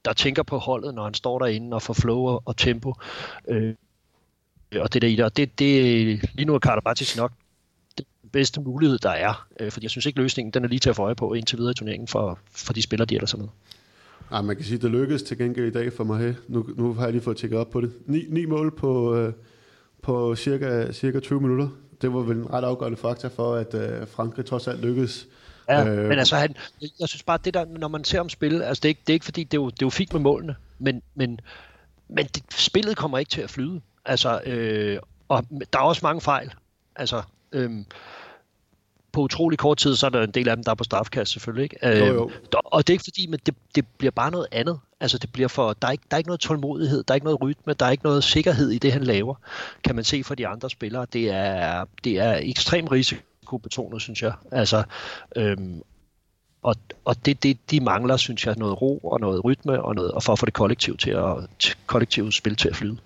[0.06, 2.94] der tænker på holdet, når han står derinde og får flow og, og tempo.
[3.48, 3.76] Øh,
[4.76, 5.26] og det der i det.
[5.26, 7.32] Og det, det, lige nu er Karabatic nok
[8.28, 9.48] den bedste mulighed, der er.
[9.60, 11.58] Øh, fordi jeg synes ikke, løsningen den er lige til at få øje på indtil
[11.58, 13.48] videre i turneringen for, for de spillere, de ellers er med.
[14.32, 16.36] Ja, man kan sige, at det lykkedes til gengæld i dag for mig.
[16.48, 17.92] Nu, nu har jeg lige fået tjekket op på det.
[18.06, 19.34] Ni, ni mål på, øh,
[20.02, 21.70] på cirka, cirka 20 minutter.
[22.02, 25.28] Det var vel en ret afgørende faktor for, at øh, Frankrig trods alt lykkedes.
[25.70, 26.56] Ja, øh, men altså, han,
[27.00, 29.10] jeg synes bare, det der, når man ser om spil, altså det er ikke, det
[29.10, 31.40] er ikke fordi, det er, jo, det er jo fint med målene, men, men,
[32.10, 33.82] men det, spillet kommer ikke til at flyde.
[34.06, 36.54] Altså, øh, og der er også mange fejl.
[36.96, 37.22] Altså,
[37.58, 37.72] øh,
[39.12, 41.32] på utrolig kort tid, så er der en del af dem, der er på strafkast
[41.32, 41.64] selvfølgelig.
[41.64, 41.98] Ikke?
[41.98, 42.30] Jo, jo.
[42.30, 44.80] Øh, og det er ikke fordi, men det, det bliver bare noget andet.
[45.00, 47.26] Altså det bliver for, der er, ikke, der er ikke noget tålmodighed, der er ikke
[47.26, 49.36] noget rytme, der er ikke noget sikkerhed i det, han laver,
[49.84, 51.06] kan man se for de andre spillere.
[51.14, 54.34] Det er, det er ekstremt risikobetonet, synes jeg.
[54.52, 54.84] Altså,
[55.36, 55.82] øhm,
[56.62, 60.12] og, og det, det, de mangler, synes jeg, noget ro og noget rytme, og, noget,
[60.12, 62.98] og for at få det kollektiv til at, kollektivt spil til at flyde.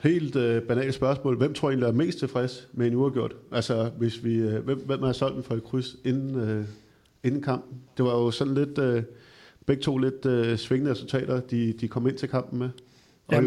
[0.00, 1.36] Helt øh, banalt spørgsmål.
[1.36, 3.34] Hvem tror I egentlig er mest tilfreds med en uafgjort?
[3.52, 6.64] Altså, hvis vi, øh, hvem, hvem har solgt den for et kryds inden, øh,
[7.24, 7.78] inden kampen?
[7.96, 9.02] Det var jo sådan lidt, øh,
[9.66, 12.68] begge to lidt øh, svingende resultater, de, de kom ind til kampen med.
[13.32, 13.42] Ja,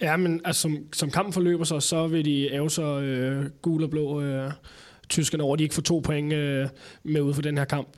[0.00, 3.82] ja, men altså, som, som kampen forløber sig, så vil de æve sig øh, gul
[3.82, 4.52] og blå øh,
[5.08, 6.68] tyskerne over, de ikke får to point øh,
[7.02, 7.88] med ud for den her kamp.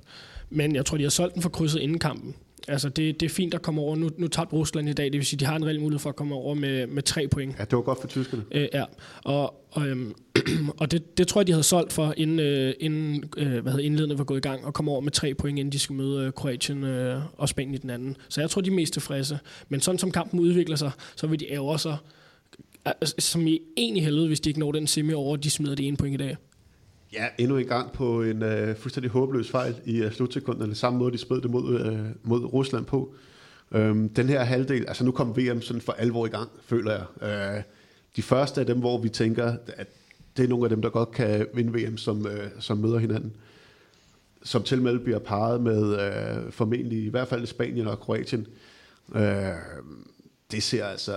[0.50, 2.34] Men jeg tror, de har solgt den for krydset inden kampen.
[2.68, 3.96] Altså, det, det er fint at komme over.
[3.96, 6.08] Nu, nu tabte Rusland i dag, det vil sige, de har en reel mulighed for
[6.08, 7.58] at komme over med, med tre point.
[7.58, 8.42] Ja, det var godt for tyskerne.
[8.52, 8.84] Øh, ja,
[9.24, 10.14] og, og, øhm,
[10.80, 13.84] og det, det tror jeg, de havde solgt for, inden, øh, inden øh, hvad hedder,
[13.84, 16.26] indledende var gået i gang, og komme over med tre point, inden de skulle møde
[16.26, 18.16] øh, Kroatien øh, og Spanien i den anden.
[18.28, 19.38] Så jeg tror, de er mest tilfredse.
[19.68, 21.96] Men sådan som kampen udvikler sig, så vil de ære sig,
[22.84, 25.74] altså, som i en i helvede, hvis de ikke når den semi over, de smider
[25.74, 26.36] det ene point i dag.
[27.12, 30.74] Ja, endnu en gang på en øh, fuldstændig håbløs fejl i øh, slutsekunderne.
[30.74, 33.14] Samme måde, de spred det mod, øh, mod Rusland på.
[33.72, 37.56] Øhm, den her halvdel, altså nu kom VM sådan for alvor i gang, føler jeg.
[37.56, 37.62] Øh,
[38.16, 39.88] de første af dem, hvor vi tænker, at
[40.36, 43.32] det er nogle af dem, der godt kan vinde VM, som, øh, som møder hinanden.
[44.42, 48.46] Som til med bliver parret med øh, formentlig i hvert fald Spanien og Kroatien.
[49.14, 49.22] Øh,
[50.52, 51.14] det ser altså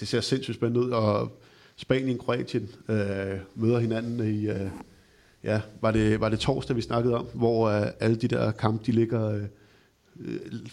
[0.00, 1.40] det ser sindssygt spændende ud, og
[1.76, 4.48] Spanien og Kroatien øh, møder hinanden i...
[4.48, 4.70] Øh,
[5.46, 8.86] ja, var det, var det torsdag, vi snakkede om, hvor uh, alle de der kampe,
[8.86, 9.42] de ligger uh,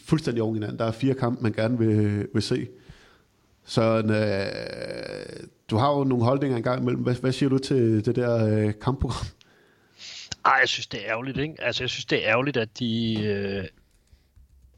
[0.05, 0.79] fuldstændig oven hinanden.
[0.79, 2.67] Der er fire kampe, man gerne vil, vil se.
[3.65, 7.03] Så uh, øh, du har jo nogle holdninger engang imellem.
[7.03, 9.25] Hvad, hvad siger du til det der uh, kampprogram?
[10.45, 11.55] Ej, jeg synes, det er ærgerligt, ikke?
[11.59, 13.23] Altså, jeg synes, det er ærgerligt, at de...
[13.23, 13.65] Øh...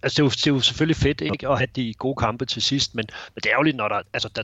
[0.04, 1.50] Altså, det er, jo, det er jo selvfølgelig fedt, ikke?
[1.50, 3.06] At have de gode kampe til sidst, men,
[3.36, 4.02] men det er ærgerligt, når der...
[4.14, 4.44] Altså, der,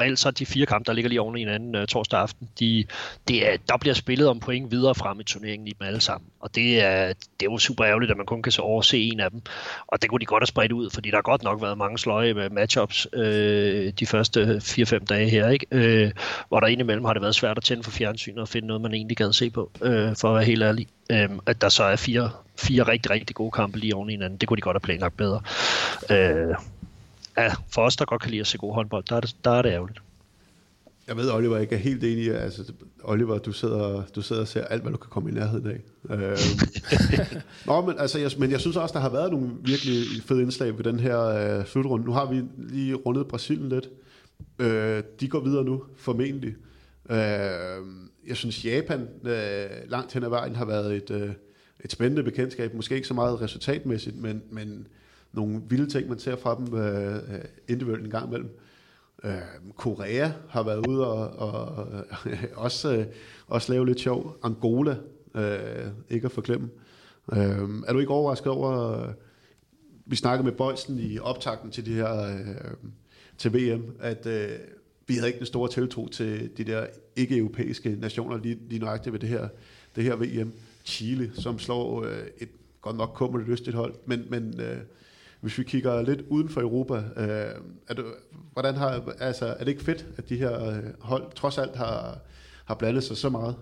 [0.00, 2.84] reelt så de fire kampe, der ligger lige oven i hinanden uh, torsdag aften, de,
[3.28, 6.30] det er, der bliver spillet om point videre frem i turneringen i dem alle sammen.
[6.40, 9.20] Og det er, det er jo super ærgerligt, at man kun kan så overse en
[9.20, 9.42] af dem.
[9.86, 11.98] Og det kunne de godt have spredt ud, fordi der har godt nok været mange
[11.98, 15.66] sløje med matchups øh, de første 4-5 dage her, ikke?
[15.70, 16.12] Øh,
[16.48, 18.94] hvor der indimellem har det været svært at tænde for fjernsynet og finde noget, man
[18.94, 20.86] egentlig gad se på, øh, for at være helt ærlig.
[21.10, 24.38] Øh, at der så er fire, fire rigtig, rigtig gode kampe lige oven i hinanden,
[24.38, 25.40] det kunne de godt have planlagt bedre.
[26.10, 26.54] Øh,
[27.36, 29.50] ja, for os, der godt kan lide at se god håndbold, der er det, der
[29.50, 30.00] er det ærgerligt.
[31.08, 32.34] Jeg ved, Oliver, ikke er helt enig.
[32.34, 32.72] Altså,
[33.04, 35.80] Oliver, du sidder, du sidder og ser alt, hvad du kan komme i nærheden af.
[36.10, 36.38] Øh,
[37.66, 40.76] Nå, men, altså, jeg, men jeg synes også, der har været nogle virkelig fede indslag
[40.76, 42.04] ved den her øh, slutrunde.
[42.06, 43.88] Nu har vi lige rundet Brasilien lidt.
[44.58, 46.54] Øh, de går videre nu, formentlig.
[47.10, 47.16] Øh,
[48.26, 51.30] jeg synes, Japan øh, langt hen ad vejen har været et, øh,
[51.84, 52.74] et spændende bekendtskab.
[52.74, 54.86] Måske ikke så meget resultatmæssigt, men, men
[55.36, 58.58] nogle vilde ting, man ser fra dem øh, øh, individuelt en gang imellem.
[59.24, 59.32] Øh,
[59.76, 61.86] Korea har været ude og, og
[62.26, 63.06] øh, også, øh,
[63.46, 64.36] også lave lidt sjov.
[64.42, 64.96] Angola,
[65.34, 66.70] øh, ikke at forglemme.
[67.32, 69.14] Øh, er du ikke overrasket over, øh,
[70.06, 72.90] vi snakkede med Bøjsen i optakten til, det her, øh,
[73.38, 74.50] til VM, at øh,
[75.06, 79.20] vi havde ikke den store tiltro til de der ikke-europæiske nationer lige, lige nøjagtigt ved
[79.20, 79.48] det her,
[79.96, 80.52] det her VM.
[80.84, 82.48] Chile, som slår øh, et
[82.80, 84.78] godt nok kummerligt lystigt hold, men, men øh,
[85.40, 87.54] hvis vi kigger lidt uden for Europa, øh,
[87.88, 88.04] er, det,
[88.52, 92.18] hvordan har, altså, er det ikke fedt, at de her øh, hold trods alt har,
[92.64, 93.54] har blandet sig så meget?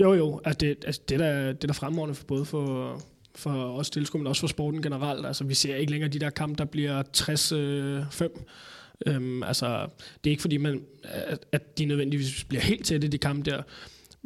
[0.00, 0.40] Jo, jo.
[0.44, 3.00] Altså det, altså det, der, det der fremragende for både for,
[3.34, 5.26] for os tilskuere, men også for sporten generelt.
[5.26, 7.56] Altså, vi ser ikke længere de der kampe, der bliver 60-5.
[9.06, 9.88] Øh, øhm, altså,
[10.24, 13.62] det er ikke fordi, man, at, at de nødvendigvis bliver helt tætte, de kampe der.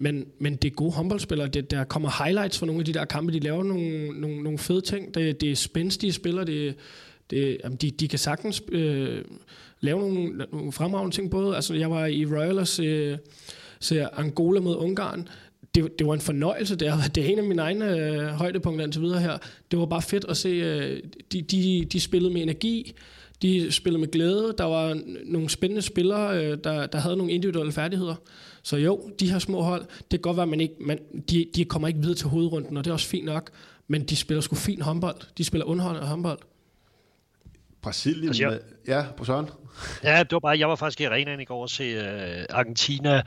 [0.03, 1.49] Men, men det er gode håndboldspillere.
[1.49, 3.33] Det, der kommer highlights fra nogle af de der kampe.
[3.33, 5.15] De laver nogle, nogle, nogle fede ting.
[5.15, 6.45] Det, det er spændstige spillere.
[6.45, 6.75] Det,
[7.31, 9.25] det, jamen de, de kan sagtens øh,
[9.81, 11.31] lave nogle, nogle fremragende ting.
[11.31, 13.19] Både, altså, jeg var i Royal og se,
[13.81, 15.29] se Angola mod Ungarn.
[15.75, 16.77] Det, det var en fornøjelse.
[16.77, 19.39] Det er, det er en af mine egne øh, højdepunkter indtil videre her.
[19.71, 22.95] Det var bare fedt at se, øh, de, de, de spillede med energi
[23.43, 24.55] De spillede med glæde.
[24.59, 28.15] Der var nogle spændende spillere, øh, der, der havde nogle individuelle færdigheder.
[28.62, 30.99] Så jo, de her små hold, det kan godt være, at man ikke, man,
[31.31, 33.51] de, de kommer ikke videre til hovedrunden, og det er også fint nok.
[33.88, 35.16] Men de spiller sgu fin håndbold.
[35.38, 36.38] De spiller underholdende håndbold.
[37.83, 38.59] Brasilien, altså, jeg...
[38.88, 39.49] ja, på Søren.
[40.03, 43.23] Ja, det var bare, jeg var faktisk i arenaen i går og se uh, Argentina,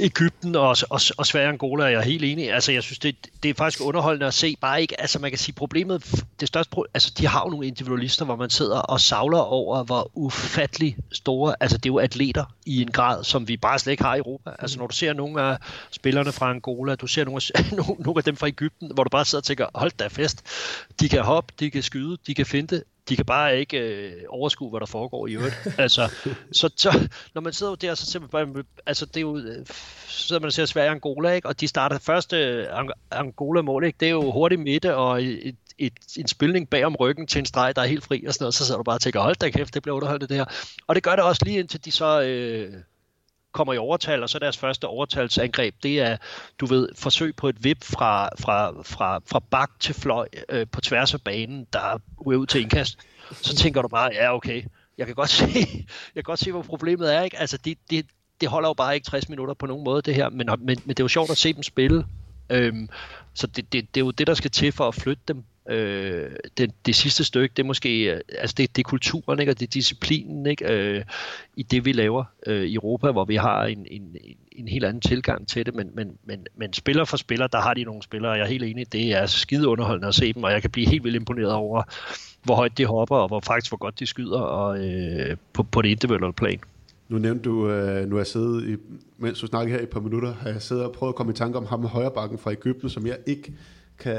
[0.00, 2.52] Ægypten og, og, og Sverige Angola, jeg er helt enig.
[2.52, 4.56] Altså, jeg synes, det, det er faktisk underholdende at se.
[4.60, 7.66] Bare ikke, altså man kan sige, problemet, det største problem, altså de har jo nogle
[7.66, 12.44] individualister, hvor man sidder og savler over, hvor ufattelig store, altså det er jo atleter
[12.66, 14.50] i en grad, som vi bare slet ikke har i Europa.
[14.58, 15.56] Altså når du ser nogle af
[15.90, 17.72] spillerne fra Angola, du ser nogle af,
[18.04, 20.42] nogle af dem fra Ægypten, hvor du bare sidder og tænker, hold da fest,
[21.00, 24.70] de kan hoppe, de kan skyde, de kan finte, de kan bare ikke øh, overskue,
[24.70, 25.54] hvad der foregår i øvrigt.
[25.78, 26.10] altså,
[26.52, 29.66] så, så, når man sidder der, så man bare, altså det er jo, øh,
[30.06, 31.48] så sidder man og ser Sverige Angola, ikke?
[31.48, 32.66] og de starter første øh,
[33.10, 33.96] Angola-mål, ikke?
[34.00, 37.46] det er jo hurtigt midte og et, et, en spilning bag om ryggen til en
[37.46, 39.36] streg, der er helt fri og sådan noget, så sidder du bare og tænker, hold
[39.36, 40.44] da kæft, det bliver underholdt det her.
[40.86, 42.72] Og det gør det også lige indtil de så øh,
[43.54, 46.16] kommer i overtal, og så deres første overtalsangreb, det er,
[46.60, 50.80] du ved, forsøg på et vip fra, fra, fra, fra bak til fløj øh, på
[50.80, 52.98] tværs af banen, der er ud til indkast.
[53.32, 54.62] Så tænker du bare, ja okay,
[54.98, 55.46] jeg kan godt se,
[56.14, 57.22] jeg kan godt se hvor problemet er.
[57.22, 57.38] Ikke?
[57.38, 58.06] Altså, det, det,
[58.40, 60.88] det holder jo bare ikke 60 minutter på nogen måde, det her, men, men, men
[60.88, 62.06] det er jo sjovt at se dem spille.
[62.50, 62.88] Øhm,
[63.34, 66.30] så det, det, det er jo det, der skal til for at flytte dem Øh,
[66.58, 69.60] det, det sidste stykke, det er måske, øh, altså det, det er kulturen, ikke, og
[69.60, 71.04] det er disciplinen, ikke, øh,
[71.56, 74.16] i det vi laver øh, i Europa, hvor vi har en, en,
[74.52, 77.74] en helt anden tilgang til det, men, men, men, men spiller for spiller, der har
[77.74, 80.52] de nogle spillere, jeg er helt enig, det er skide underholdende at se dem, og
[80.52, 81.82] jeg kan blive helt vildt imponeret over,
[82.42, 85.82] hvor højt de hopper, og hvor faktisk hvor godt de skyder og, øh, på, på
[85.82, 86.60] det individuelle plan.
[87.08, 88.76] Nu nævnte du, øh, nu har jeg siddet, i,
[89.18, 91.32] mens du snakkede her i et par minutter, har jeg siddet og prøvet at komme
[91.32, 93.52] i tanke om ham med højrebakken fra Ægypten, som jeg ikke
[93.98, 94.16] kan,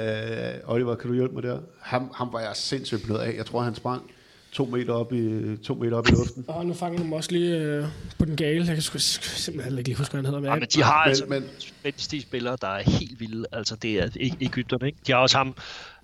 [0.65, 1.59] Oliver, kan du hjælpe mig der?
[1.81, 3.33] Ham, ham var jeg sindssygt blød af.
[3.37, 4.11] Jeg tror, han sprang
[4.51, 6.45] to meter op i, to meter op i luften.
[6.47, 7.85] Og nu fanger du også lige øh,
[8.19, 8.65] på den gale.
[8.65, 10.39] Jeg kan sgu, simpelthen ikke lige huske, hvad han hedder.
[10.39, 11.43] Men, ja, men de har men, altså men,
[11.83, 13.45] men, spillere, der er helt vilde.
[13.51, 14.09] Altså, det er
[14.41, 14.97] Ægypterne, ikke?
[15.07, 15.55] De har også ham,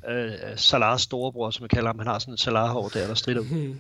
[0.10, 2.00] øh, Salahs storebror, som jeg kalder ham.
[2.00, 3.80] Han har sådan et Salah-hår der, der strider hmm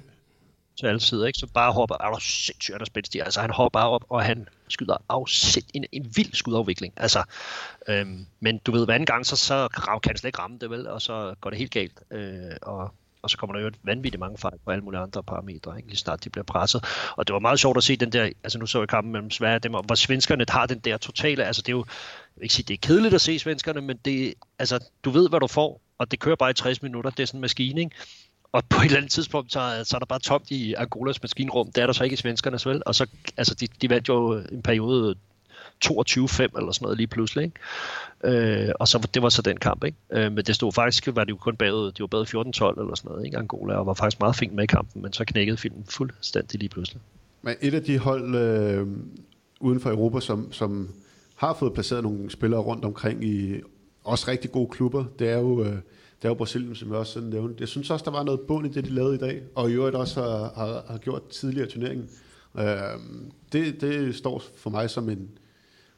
[0.81, 1.39] til alle sider, ikke?
[1.39, 3.21] Så bare hopper, er der sindssygt, der spændstig.
[3.23, 6.93] Altså, han hopper op, og han skyder afsæt en, en vild skudafvikling.
[6.97, 7.23] Altså,
[7.87, 10.69] øhm, men du ved, hver anden gang, så, så kan han slet ikke ramme det,
[10.69, 10.87] vel?
[10.87, 11.99] Og så går det helt galt.
[12.11, 15.23] Øh, og, og så kommer der jo et vanvittigt mange fejl på alle mulige andre
[15.23, 15.89] parametre, ikke?
[15.89, 16.85] lige snart de bliver presset.
[17.17, 19.31] Og det var meget sjovt at se den der, altså nu så jeg kampen mellem
[19.31, 22.43] Sverige og dem, hvor svenskerne har den der totale, altså det er jo, jeg vil
[22.43, 25.47] ikke sige, det er kedeligt at se svenskerne, men det, altså, du ved, hvad du
[25.47, 27.95] får, og det kører bare i 60 minutter, det er sådan en maskine, ikke?
[28.51, 31.71] Og på et eller andet tidspunkt, så, så er der bare tomt i Angolas maskinrum.
[31.71, 32.81] Det er der så ikke i svenskernes, vel?
[32.85, 33.05] Og så,
[33.37, 35.15] altså, de, de vandt jo en periode
[35.85, 38.67] 22-5 eller sådan noget lige pludselig, ikke?
[38.67, 39.97] Øh, og så det var så den kamp, ikke?
[40.11, 42.95] Øh, men det stod faktisk, var det jo kun bagud, de var bagud 14-12 eller
[42.95, 43.37] sådan noget, ikke?
[43.37, 46.69] Angola, og var faktisk meget fint med i kampen, men så knækkede filmen fuldstændig lige
[46.69, 47.01] pludselig.
[47.41, 48.87] Men et af de hold øh,
[49.59, 50.89] uden for Europa, som, som
[51.35, 53.61] har fået placeret nogle spillere rundt omkring i
[54.03, 55.77] også rigtig gode klubber, det er jo øh,
[56.21, 57.55] det er jo Brasilien, som jeg også sådan nævnte.
[57.59, 59.73] Jeg synes også, der var noget bund i det, de lavede i dag, og i
[59.73, 62.09] øvrigt også har, har, har gjort tidligere turneringen.
[62.57, 62.65] Øh,
[63.53, 65.29] det, det står for mig som en...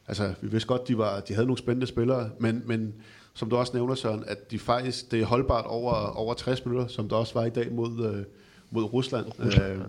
[0.08, 2.94] Altså, vi vidste godt, de, var, de havde nogle spændende spillere, men, men
[3.34, 6.86] som du også nævner, Søren, at de faktisk, det er holdbart over, over 60 minutter,
[6.86, 8.24] som der også var i dag mod, øh,
[8.70, 9.26] mod Rusland.
[9.26, 9.86] Rusland øh,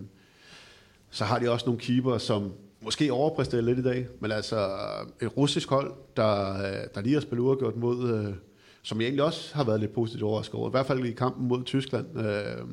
[1.10, 4.70] så har de også nogle keeper, som måske overpræsterer lidt i dag, men altså
[5.22, 6.58] et russisk hold, der,
[6.96, 8.34] der lige har spillet uafgjort mod, øh,
[8.86, 10.70] som jeg egentlig også har været lidt positivt overrasket over.
[10.70, 12.20] I hvert fald i kampen mod Tyskland.
[12.20, 12.66] Øh,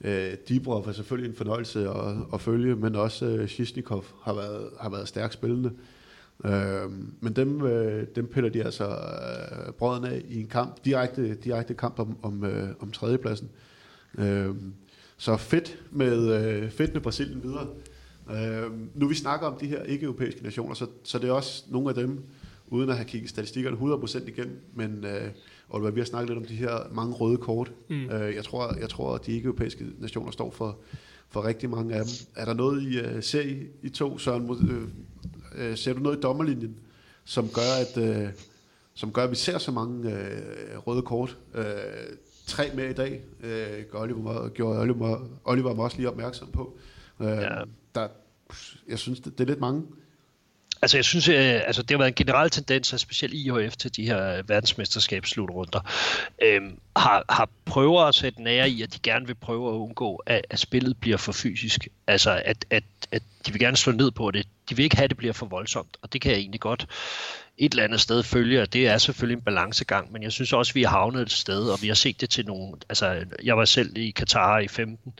[0.00, 4.68] øh, Dibrov er selvfølgelig en fornøjelse at, at følge, men også øh, Shishnikov har været,
[4.80, 5.72] har været stærkt spillende.
[6.44, 11.34] Øh, men dem, øh, dem piller de altså øh, brødene af i en kamp, direkte,
[11.34, 13.50] direkte kamp om, om, øh, om tredjepladsen.
[14.18, 14.54] Øh,
[15.16, 17.66] så fedt med, øh, fedt med Brasilien videre.
[18.30, 21.88] Øh, nu vi snakker om de her ikke-europæiske nationer, så, så det er også nogle
[21.88, 22.24] af dem,
[22.74, 25.30] uden at have kigget statistikkerne 100% igen, men øh,
[25.68, 27.72] og vi har snakket lidt om de her mange røde kort.
[27.90, 28.10] Mm.
[28.10, 30.78] Øh, jeg, tror, jeg tror, at de ikke-europæiske nationer står for,
[31.28, 32.12] for rigtig mange af dem.
[32.36, 34.50] Er der noget, I uh, ser i, i to, Søren?
[34.70, 34.88] Øh,
[35.70, 36.76] øh, ser du noget i dommerlinjen,
[37.24, 38.28] som gør, at, øh,
[38.94, 41.38] som gør, at vi ser så mange øh, røde kort?
[41.54, 41.64] Øh,
[42.46, 46.78] tre med i dag, øh, Oliver, gjorde Oliver, Oliver mig også lige opmærksom på.
[47.20, 47.62] Øh, ja.
[47.94, 48.08] der,
[48.88, 49.82] jeg synes, det, det er lidt mange.
[50.84, 53.96] Altså jeg synes, øh, altså, det har været en generel tendens, at specielt IHF til
[53.96, 55.80] de her verdensmesterskabsslutrunder,
[56.42, 56.60] øh,
[56.96, 60.46] har, har prøver at sætte nære i, at de gerne vil prøve at undgå, at,
[60.50, 61.88] at spillet bliver for fysisk.
[62.06, 64.46] Altså at, at, at de vil gerne slå ned på det.
[64.70, 66.86] De vil ikke have, at det bliver for voldsomt, og det kan jeg egentlig godt
[67.58, 70.70] et eller andet sted følge, og det er selvfølgelig en balancegang, men jeg synes også,
[70.70, 73.56] at vi har havnet et sted, og vi har set det til nogle, altså jeg
[73.56, 75.12] var selv i Katar i 15,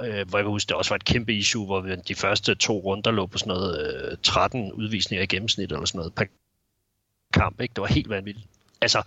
[0.00, 2.54] øh, hvor jeg kan huske, det også var et kæmpe issue, hvor vi de første
[2.54, 6.24] to runder lå på sådan noget øh, 13 udvisninger i gennemsnit eller sådan noget per
[7.32, 7.60] kamp.
[7.60, 7.74] Ikke?
[7.74, 8.46] Det var helt vanvittigt.
[8.80, 9.02] Altså,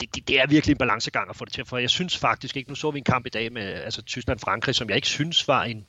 [0.00, 2.56] det, det, det er virkelig en balancegang at få det til, for jeg synes faktisk
[2.56, 5.48] ikke, nu så vi en kamp i dag med altså, Tyskland-Frankrig, som jeg ikke synes
[5.48, 5.86] var en,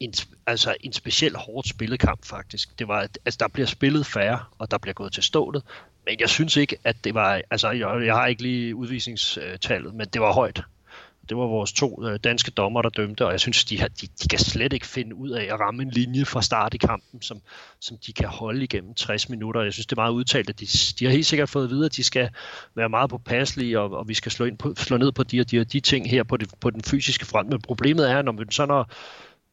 [0.00, 0.14] en,
[0.46, 2.78] altså en speciel hårdt spillet kamp faktisk.
[2.78, 5.62] Det var, altså, der bliver spillet færre, og der bliver gået til stålet,
[6.06, 10.06] men jeg synes ikke, at det var, altså jeg, jeg har ikke lige udvisningstallet, men
[10.08, 10.62] det var højt.
[11.30, 14.06] Det var vores to øh, danske dommer, der dømte, og jeg synes, de, har, de,
[14.22, 17.22] de kan slet ikke finde ud af at ramme en linje fra start i kampen,
[17.22, 17.40] som,
[17.80, 19.62] som de kan holde igennem 60 minutter.
[19.62, 20.66] Jeg synes, det er meget udtalt, at de,
[20.98, 22.30] de har helt sikkert fået at vide, at de skal
[22.74, 25.50] være meget påpasselige, og, og vi skal slå, ind på, slå ned på de og
[25.50, 27.48] de, og de ting her på, det, på den fysiske front.
[27.48, 28.90] Men problemet er, når vi så når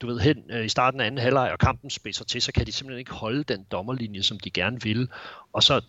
[0.02, 2.66] du ved, hen øh, i starten af anden halvleg, og kampen spidser til, så kan
[2.66, 5.10] de simpelthen ikke holde den dommerlinje, som de gerne vil.
[5.54, 5.82] Og så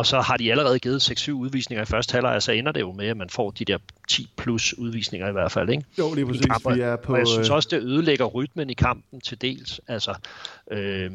[0.00, 2.80] og så har de allerede givet 6-7 udvisninger i første halvleg, og så ender det
[2.80, 5.68] jo med, at man får de der 10 plus udvisninger i hvert fald.
[5.68, 5.84] Ikke?
[5.98, 6.46] Jo, lige præcis.
[6.46, 6.74] Kamper.
[6.74, 9.80] Vi er på, og jeg synes øh, også, det ødelægger rytmen i kampen til dels.
[9.88, 10.14] Altså,
[10.70, 11.10] øh,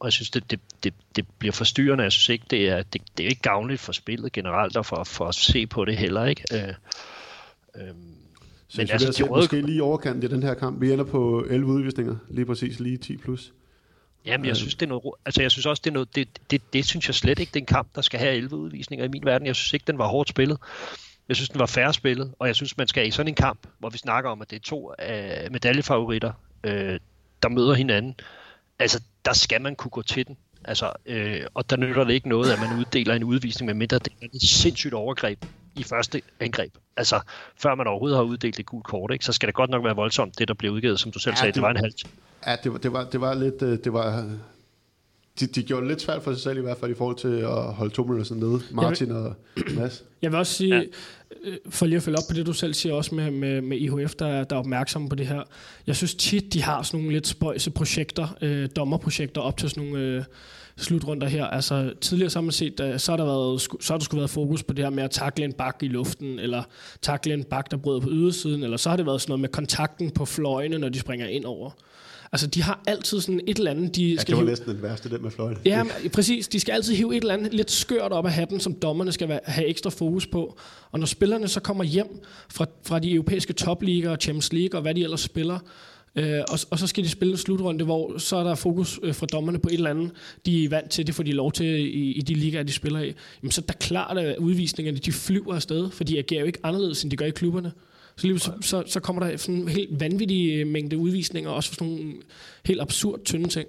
[0.00, 2.04] og jeg synes, det, det, det, det bliver forstyrrende.
[2.04, 5.04] Jeg synes ikke, det er, det, det er ikke gavnligt for spillet generelt, og for,
[5.04, 6.24] for at se på det heller.
[6.24, 6.42] ikke.
[6.52, 6.68] Øh,
[7.76, 7.94] øh,
[8.68, 10.80] så men altså, det er måske lige overkant i den her kamp.
[10.80, 13.52] Vi ender på 11 udvisninger, lige præcis lige 10 plus.
[14.28, 16.72] Jamen, jeg synes, det er noget, altså, jeg synes også, det er noget, det, det,
[16.72, 19.08] det synes jeg slet ikke, det er en kamp, der skal have 11 udvisninger i
[19.08, 19.46] min verden.
[19.46, 20.58] Jeg synes ikke, den var hårdt spillet.
[21.28, 23.66] Jeg synes, den var færre spillet, og jeg synes, man skal i sådan en kamp,
[23.78, 26.32] hvor vi snakker om, at det er to uh, medaljefavoritter,
[26.64, 27.00] øh,
[27.42, 28.14] der møder hinanden.
[28.78, 30.36] Altså, der skal man kunne gå til den.
[30.64, 33.98] Altså, øh, og der nytter det ikke noget, at man uddeler en udvisning, med mindre
[33.98, 35.44] det er et sindssygt overgreb
[35.76, 36.72] i første angreb.
[36.96, 37.20] Altså,
[37.56, 39.94] før man overhovedet har uddelt et gult kort, ikke, så skal det godt nok være
[39.94, 41.94] voldsomt, det der blev udgivet, som du selv ja, sagde, det, det var en halv.
[42.46, 44.24] Ja, det var, det var, det var lidt, øh, det var,
[45.40, 47.28] de, de gjorde det lidt svært for sig selv i hvert fald i forhold til
[47.28, 49.34] at holde to minutter nede, Martin vil, og
[49.74, 50.04] Mads.
[50.22, 50.82] Jeg vil også sige, ja.
[51.44, 53.76] Øh, for lige at følge op på det, du selv siger også med, med, med
[53.78, 55.42] IHF, der, der er opmærksomme på det her.
[55.86, 59.84] Jeg synes tit, de har sådan nogle lidt spøjse projekter, øh, dommerprojekter op til sådan
[59.84, 60.24] nogle øh,
[60.76, 61.44] slutrunder her.
[61.44, 64.18] Altså tidligere så har man set, øh, så har der, været, så har der skulle
[64.18, 66.62] været fokus på det her med at takle en bak i luften, eller
[67.02, 69.48] takle en bak, der bryder på ydersiden, eller så har det været sådan noget med
[69.48, 71.70] kontakten på fløjene, når de springer ind over.
[72.32, 74.50] Altså, de har altid sådan et eller andet, de ja, skal det var hive...
[74.50, 75.56] næsten den værste, den med fløjt.
[75.64, 76.48] Ja, præcis.
[76.48, 79.40] De skal altid hive et eller andet lidt skørt op af hatten, som dommerne skal
[79.44, 80.58] have ekstra fokus på.
[80.90, 84.82] Og når spillerne så kommer hjem fra, fra de europæiske topligaer og Champions League og
[84.82, 85.58] hvad de ellers spiller,
[86.16, 89.14] Øh, og, og så skal de spille en slutrunde, hvor så er der fokus øh,
[89.14, 90.10] fra dommerne på et eller andet,
[90.46, 93.00] de er vant til, det får de lov til i, i de ligaer, de spiller
[93.00, 93.12] i.
[93.42, 96.58] Jamen, så er der klart, at udvisningerne de flyver afsted, for de agerer jo ikke
[96.62, 97.72] anderledes, end de gør i klubberne.
[98.18, 101.68] Så, lige, så, så, så kommer der sådan en helt vanvittig øh, mængde udvisninger, også
[101.68, 102.14] for sådan nogle
[102.64, 103.68] helt absurd tynde ting.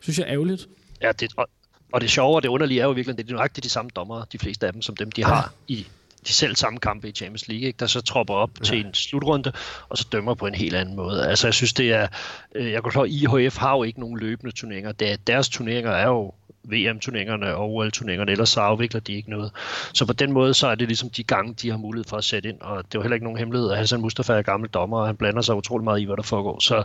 [0.00, 0.68] synes jeg er ærgerligt.
[1.02, 1.48] Ja, det, og,
[1.92, 3.90] og det sjove og det underlige er jo virkelig, at det er nøjagtigt de samme
[3.96, 5.86] dommer, de fleste af dem, som dem, de har i
[6.26, 7.76] de selv samme kampe i Champions League, ikke?
[7.76, 8.64] der så tropper op ja.
[8.64, 9.52] til en slutrunde,
[9.88, 11.28] og så dømmer på en helt anden måde.
[11.28, 12.08] Altså jeg synes, det er,
[12.54, 14.92] øh, jeg kan at IHF har jo ikke nogen løbende turneringer.
[14.92, 16.32] Det, deres turneringer er jo
[16.64, 19.50] VM-turneringerne og OL-turneringerne, ellers så afvikler de ikke noget.
[19.94, 22.24] Så på den måde, så er det ligesom de gange, de har mulighed for at
[22.24, 24.70] sætte ind, og det er jo heller ikke nogen hemmelighed, at Hassan Mustafa er gammel
[24.70, 26.60] dommer, og han blander sig utrolig meget i, hvad der foregår.
[26.60, 26.82] Så,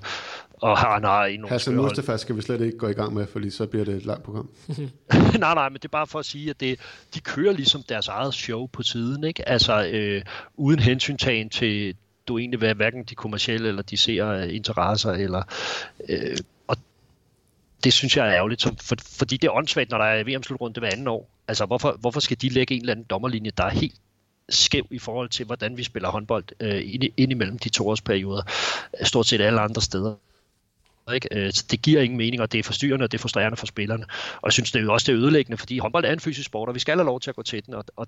[0.61, 3.49] og han har en Hassan Mustafa skal vi slet ikke gå i gang med, fordi
[3.49, 4.49] så bliver det et langt program.
[5.39, 6.79] nej, nej, men det er bare for at sige, at det,
[7.13, 9.49] de kører ligesom deres eget show på siden, ikke?
[9.49, 10.21] Altså øh,
[10.57, 11.95] uden hensyntagen til
[12.27, 15.43] du egentlig hvad hverken de kommercielle eller de ser interesser eller
[16.09, 16.37] øh,
[17.83, 20.79] det synes jeg er ærgerligt, som, for, fordi det er åndssvagt, når der er VM-slutrunde
[20.79, 21.29] hver anden år.
[21.47, 23.95] Altså, hvorfor, hvorfor skal de lægge en eller anden dommerlinje, der er helt
[24.49, 28.41] skæv i forhold til, hvordan vi spiller håndbold øh, ind, ind imellem de to årsperioder,
[29.03, 30.15] stort set alle andre steder.
[31.13, 31.27] Ikke?
[31.31, 33.65] Øh, så det giver ingen mening, og det er forstyrrende, og det er frustrerende for
[33.65, 34.05] spillerne.
[34.35, 36.69] Og jeg synes det er også, det er ødelæggende, fordi håndbold er en fysisk sport,
[36.69, 38.07] og vi skal have lov til at gå til den, og, og,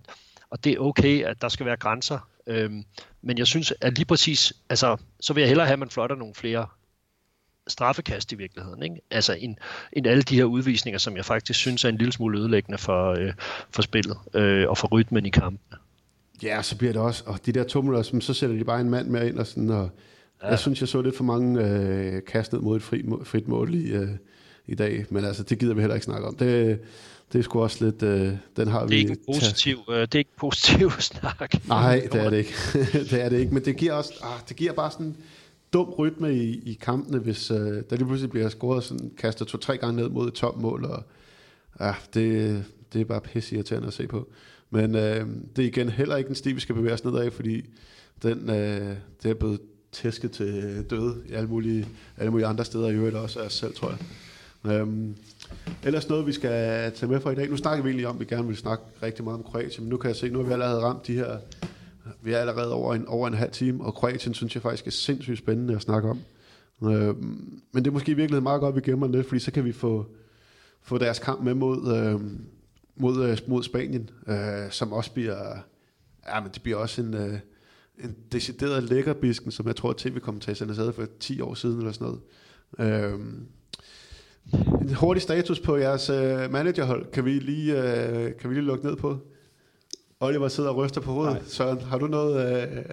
[0.49, 2.19] og det er okay, at der skal være grænser.
[2.47, 2.83] Øhm,
[3.21, 6.15] men jeg synes, at lige præcis, altså, så vil jeg hellere have, at man flotter
[6.15, 6.67] nogle flere
[7.67, 8.83] straffekast i virkeligheden.
[8.83, 8.95] Ikke?
[9.11, 9.59] Altså en,
[9.93, 13.11] en alle de her udvisninger, som jeg faktisk synes er en lille smule ødelæggende for,
[13.11, 13.33] øh,
[13.69, 15.59] for spillet øh, og for rytmen i kampen.
[16.43, 18.89] Ja, så bliver det også, og de der to minutter, så sætter de bare en
[18.89, 19.89] mand mere ind, og, sådan, og
[20.43, 20.47] ja.
[20.47, 23.73] jeg synes, jeg så lidt for mange øh, kast ned mod et fri, frit mål
[23.73, 24.09] i, øh,
[24.67, 26.35] i dag, men altså, det gider vi heller ikke snakke om.
[26.35, 26.79] Det,
[27.33, 28.95] det er sgu også lidt, øh, den har det er vi...
[28.95, 31.67] Ikke positiv, øh, det er ikke positiv snak.
[31.67, 32.53] Nej, det er det ikke.
[33.11, 35.15] det er det ikke, men det giver også, ah, det giver bare sådan,
[35.73, 39.77] dum rytme i, i kampene, hvis øh, der lige pludselig bliver scoret sådan, kastet to-tre
[39.77, 41.03] gange ned mod et topmål, og
[41.79, 42.63] ah, det,
[42.93, 44.27] det er bare pisse irriterende at se på.
[44.69, 47.65] Men øh, det er igen heller ikke en sti, vi skal bevæge os nedad, fordi
[48.23, 49.59] den, øh, det er blevet
[49.91, 53.53] tæsket til døde i alle mulige, alle mulige andre steder i øvrigt også af os
[53.53, 53.99] selv, tror jeg.
[54.65, 55.15] Øhm,
[55.83, 57.49] ellers noget, vi skal tage med for i dag.
[57.49, 59.89] Nu snakker vi egentlig om, at vi gerne vil snakke rigtig meget om Kroatien, men
[59.89, 61.37] nu kan jeg se, nu har vi allerede ramt de her
[62.21, 64.91] vi er allerede over en, over en halv time, og Kroatien synes jeg faktisk er
[64.91, 66.19] sindssygt spændende at snakke om.
[66.83, 67.15] Øh,
[67.71, 69.71] men det er måske virkelig meget godt, at vi gemmer lidt, fordi så kan vi
[69.71, 70.05] få,
[70.81, 72.21] få deres kamp med mod, øh,
[72.95, 75.57] mod, øh, mod Spanien, øh, som også bliver,
[76.27, 77.39] ja, men det bliver også en, øh,
[78.03, 82.07] en decideret lækkerbisken, som jeg tror, at tv-kommentatoren havde for 10 år siden eller sådan
[82.07, 82.21] noget.
[82.79, 83.19] Øh,
[84.81, 88.85] en hurtig status på jeres øh, managerhold, kan vi, lige, øh, kan vi lige lukke
[88.85, 89.17] ned på?
[90.21, 91.33] Oliver sidder og ryster på hovedet.
[91.33, 91.43] Nej.
[91.47, 92.63] Søren, har du noget...
[92.63, 92.83] Øh...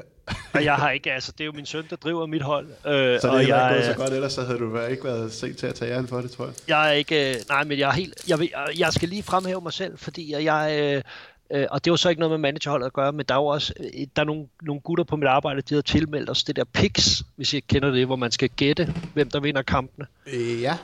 [0.53, 2.67] og jeg har ikke, altså det er jo min søn, der driver mit hold.
[2.67, 5.05] Øh, så det er og jeg, ikke gået så godt, ellers så havde du ikke
[5.05, 6.55] været set til at tage æren for det, tror jeg.
[6.69, 9.61] Jeg er ikke, øh, nej, men jeg er helt, jeg, vil, jeg skal lige fremhæve
[9.61, 11.03] mig selv, fordi jeg, jeg
[11.51, 13.47] øh, og det var så ikke noget med managerholdet at gøre, men der er jo
[13.47, 16.57] også øh, der er nogle, nogle gutter på mit arbejde, de har tilmeldt os det
[16.57, 20.07] der picks, hvis I kender det, hvor man skal gætte, hvem der vinder kampene.
[20.27, 20.77] Øh, ja.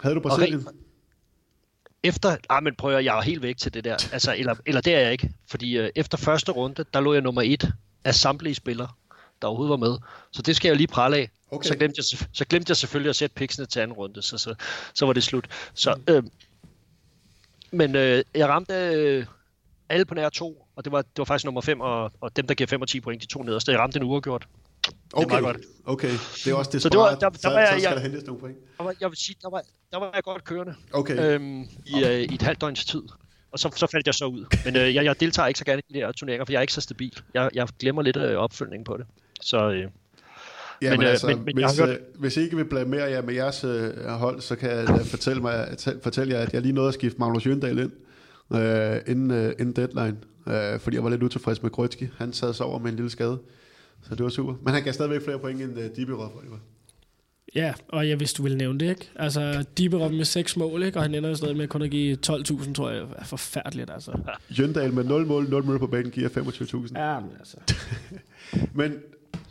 [0.00, 0.66] Havde du Brasilien?
[2.06, 4.80] Efter, ah, men prøv at, jeg er helt væk til det der, altså, eller, eller
[4.80, 7.72] det er jeg ikke, fordi øh, efter første runde, der lå jeg nummer et
[8.04, 8.88] af samtlige spillere,
[9.42, 9.98] der overhovedet var med.
[10.32, 11.30] Så det skal jeg lige prale af.
[11.50, 11.68] Okay.
[11.68, 14.54] Så, glemte jeg, så glemte jeg selvfølgelig at sætte piksene til anden runde, så, så,
[14.94, 15.48] så var det slut.
[15.74, 16.14] Så, mm.
[16.14, 16.22] øh,
[17.70, 19.26] men øh, jeg ramte øh,
[19.88, 22.46] alle på nær to, og det var, det var faktisk nummer 5, og, og dem,
[22.46, 23.72] der giver 5 og 10 point, de to nederste.
[23.72, 24.46] Jeg ramte en uafgjort.
[25.12, 26.10] Okay, det okay.
[26.44, 28.02] Det er også det så det var, der, der var, så, jeg, så skal der
[28.02, 28.56] hentes nogle point.
[28.78, 31.34] Der var, jeg vil sige, der var, der var jeg godt kørende okay.
[31.34, 32.18] øhm, i, okay.
[32.18, 33.02] øh, i et halvt døgns tid.
[33.52, 34.44] Og så, så faldt jeg så ud.
[34.64, 36.62] Men øh, jeg, jeg deltager ikke så gerne i de her turneringer, for jeg er
[36.62, 37.18] ikke så stabil.
[37.34, 39.06] Jeg, jeg glemmer lidt øh, opfølgning på det.
[39.40, 39.88] Så, øh,
[40.82, 41.88] Ja, men, men, altså, men, men hvis, hørt...
[41.88, 45.42] øh, hvis I ikke vil blamere jer med jeres øh, hold, så kan jeg fortælle,
[45.42, 47.92] mig, fortælle jer, at jeg lige nåede at skifte Magnus Jøndal ind
[48.52, 52.08] øh, inden, øh, inden deadline, øh, fordi jeg var lidt utilfreds med Grøtski.
[52.18, 53.38] Han sad så over med en lille skade.
[54.02, 54.54] Så det var super.
[54.62, 56.58] Men han gav stadigvæk flere point end uh, Dibirov, Oliver.
[57.54, 59.10] Ja, og jeg vidste, du ville nævne det, ikke?
[59.16, 60.98] Altså, Dibirov med seks mål, ikke?
[60.98, 64.12] Og han ender jo stadig med kun at give 12.000, tror jeg, er forfærdeligt, altså.
[64.58, 67.00] Jøndal med 0 mål, 0 mål på banen, giver 25.000.
[67.00, 67.56] Ja, men altså.
[68.80, 68.94] men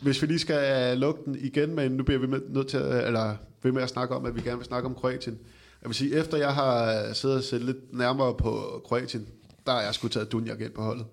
[0.00, 3.06] hvis vi lige skal lukke den igen, men nu bliver vi med, nødt til at,
[3.06, 5.38] eller ved med at snakke om, at vi gerne vil snakke om Kroatien.
[5.82, 9.26] Jeg vil sige, efter jeg har siddet og set lidt nærmere på Kroatien,
[9.66, 11.06] der er jeg sgu taget Dunja igen på holdet.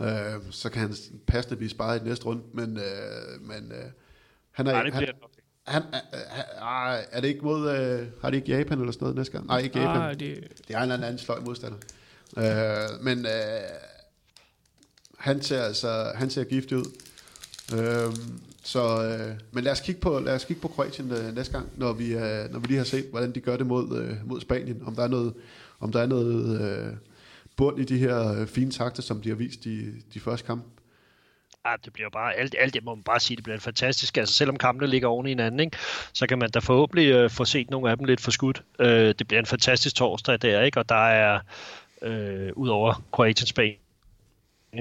[0.00, 0.94] Øh, så kan han
[1.26, 3.84] passende blive sparet i næste runde, men, øh, men øh,
[4.50, 4.72] han er...
[4.72, 5.08] Nej, det han,
[5.66, 5.82] han,
[6.58, 9.32] han, øh, er det ikke mod, øh, har det ikke Japan eller sådan noget næste
[9.32, 9.46] gang?
[9.46, 10.02] Nej, ikke Japan.
[10.02, 10.52] Ah, det...
[10.68, 11.78] det er en eller anden sløj modstander.
[12.36, 13.32] Øh, men øh,
[15.18, 16.84] han ser altså, han ser giftig ud.
[17.74, 18.16] Øh,
[18.64, 21.68] så, øh, men lad os kigge på, lad os kigge på Kroatien øh, næste gang,
[21.76, 24.40] når vi, øh, når vi lige har set, hvordan de gør det mod, øh, mod
[24.40, 24.82] Spanien.
[24.86, 25.34] Om der er noget,
[25.80, 26.92] om der er noget øh,
[27.58, 29.84] bund i de her øh, fine takter, som de har vist i
[30.14, 30.64] de første kampe?
[31.66, 34.16] Ja, det bliver bare, alt, alt det må man bare sige, det bliver fantastisk.
[34.16, 35.76] Altså selvom kampene ligger oven i hinanden, ikke,
[36.12, 38.62] så kan man da forhåbentlig øh, få set nogle af dem lidt forskudt.
[38.78, 40.80] Øh, det bliver en fantastisk torsdag der, ikke?
[40.80, 41.40] og der er,
[42.02, 43.78] øh, ud over Kroatien, Spanien,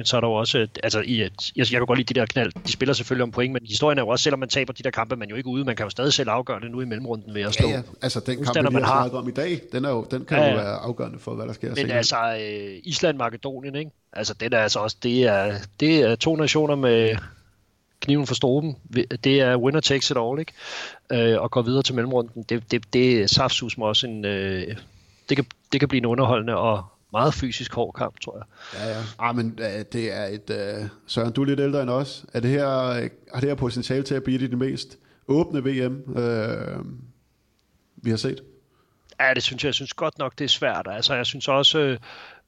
[0.04, 2.52] så er der jo også, altså i, jeg, jeg kan godt lide de der knald,
[2.68, 4.92] de spiller selvfølgelig om point, men historien er jo også, selvom man taber de der
[4.92, 7.34] kampe, man jo ikke ude, man kan jo stadig selv afgøre det nu i mellemrunden
[7.34, 7.68] ved at slå.
[7.68, 7.82] Ja, ja.
[8.02, 10.44] altså den kamp, vi har snakket om i dag, den, er jo, den kan ja,
[10.44, 10.52] ja.
[10.52, 11.68] jo være afgørende for, hvad der sker.
[11.68, 11.98] Men senere.
[11.98, 13.92] altså, øh, Island-Makedonien, ikke?
[14.14, 17.16] Altså den er altså også, det er, det er to nationer med
[18.00, 18.76] kniven for stroben.
[19.24, 20.54] Det er winner takes it all, ikke?
[21.12, 22.44] Øh, og går videre til mellemrunden.
[22.44, 24.76] Det, det, det er saftsus også en, øh,
[25.30, 28.45] det, kan, det kan blive en underholdende og, meget fysisk hård kamp, tror jeg.
[28.80, 29.03] Ja, ja.
[29.20, 30.80] Ah, men uh, det er et...
[30.82, 32.26] Uh, Søren, du er lidt ældre end os.
[32.34, 32.68] Er det her,
[33.34, 34.97] har det her potentiale til at blive det mest
[35.28, 36.86] åbne VM, øh,
[37.95, 38.43] vi har set?
[39.20, 39.68] Ja, det synes jeg.
[39.68, 40.88] Jeg synes godt nok, det er svært.
[40.89, 41.97] Altså, jeg synes også,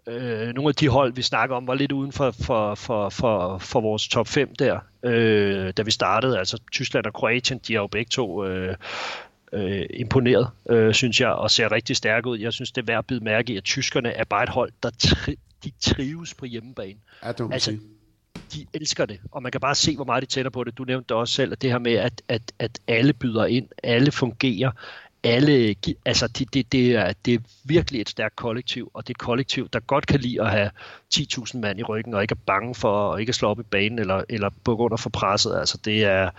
[0.07, 3.57] øh, nogle af de hold, vi snakker om, var lidt uden for, for, for, for,
[3.57, 6.39] for vores top 5 der, øh, da vi startede.
[6.39, 8.75] Altså Tyskland og Kroatien, de har jo begge to øh,
[9.53, 12.39] øh, imponeret, øh, synes jeg, og ser rigtig stærk ud.
[12.39, 14.71] Jeg synes, det er værd at bide mærke i, at tyskerne er bare et hold,
[14.83, 16.99] der tri- de trives på hjemmebane.
[17.23, 17.81] Ja, det altså, sige.
[18.53, 20.77] de elsker det, og man kan bare se, hvor meget de tænder på det.
[20.77, 23.67] Du nævnte det også selv, at det her med, at, at, at alle byder ind,
[23.83, 24.71] alle fungerer,
[25.23, 25.75] alle,
[26.05, 29.17] altså det, det, det, er, det er virkelig et stærkt kollektiv, og det er et
[29.17, 30.71] kollektiv, der godt kan lide at have
[31.15, 33.63] 10.000 mand i ryggen, og ikke er bange for at ikke at slå op i
[33.63, 35.59] banen, eller, eller grund af for presset.
[35.59, 36.29] Altså det er,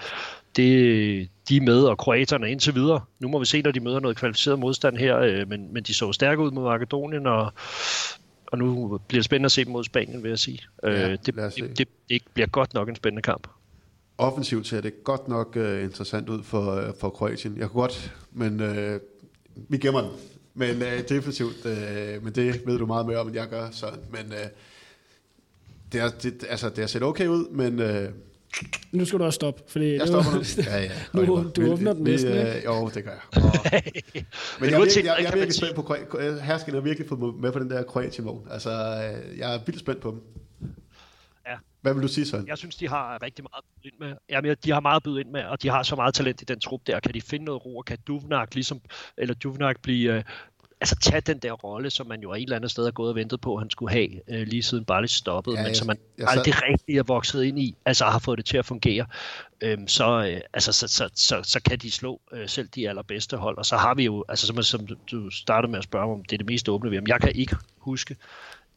[0.56, 3.00] det, de er med, og kroaterne indtil videre.
[3.18, 5.94] Nu må vi se, når de møder noget kvalificeret modstand her, øh, men, men de
[5.94, 7.52] så stærke ud mod Makedonien, og,
[8.46, 10.58] og nu bliver det spændende at se dem mod Spanien, vil jeg sige.
[10.84, 13.48] Øh, ja, det, det, det, det bliver godt nok en spændende kamp.
[14.18, 17.56] Offensivt ser det godt nok uh, interessant ud for, uh, for Kroatien.
[17.58, 19.00] Jeg kunne godt, men uh,
[19.68, 20.10] vi gemmer den.
[20.54, 23.70] Men uh, defensivt, uh, men det ved du meget mere om, end jeg gør.
[23.70, 24.48] Så, men uh,
[25.92, 27.78] det, er, det, altså, det har set okay ud, men...
[27.78, 28.12] Uh,
[28.92, 30.42] nu skal du også stoppe, fordi jeg stopper nu.
[30.72, 30.90] Ja, ja.
[31.12, 32.58] nu, du vi, åbner den næsten, ikke?
[32.58, 33.42] Øh, jo, det gør jeg.
[33.42, 34.22] Oh.
[34.60, 35.94] Men jeg, jeg, jeg, jeg er virkelig spændt på
[36.42, 38.46] Hersken har virkelig fået med på den der Kroatien-vogn.
[38.50, 40.22] Altså, øh, jeg er vildt spændt på dem.
[41.48, 42.46] Ja, Hvad vil du sige, Søren?
[42.46, 44.16] Jeg synes, de har rigtig meget at byde ind med.
[44.30, 46.44] Jamen, de har meget at byde ind med, og de har så meget talent i
[46.44, 47.00] den trup der.
[47.00, 48.80] Kan de finde noget ro, og kan Duvnak ligesom,
[49.18, 50.24] eller Duvnak blive, øh,
[50.80, 53.14] altså tage den der rolle, som man jo et eller andet sted har gået og
[53.14, 55.86] ventet på, at han skulle have, øh, lige siden Barlis stoppede, Ja, men jeg- som
[55.86, 58.66] man jeg sad- aldrig rigtig er vokset ind i, altså har fået det til at
[58.66, 59.06] fungere,
[59.60, 63.36] øhm, så, øh, altså, så, så, så, så kan de slå øh, selv de allerbedste
[63.36, 66.24] hold, og så har vi jo, altså som, som du- startede med at spørge om,
[66.24, 67.06] det er det mest åbne VM.
[67.08, 68.16] Jeg kan ikke huske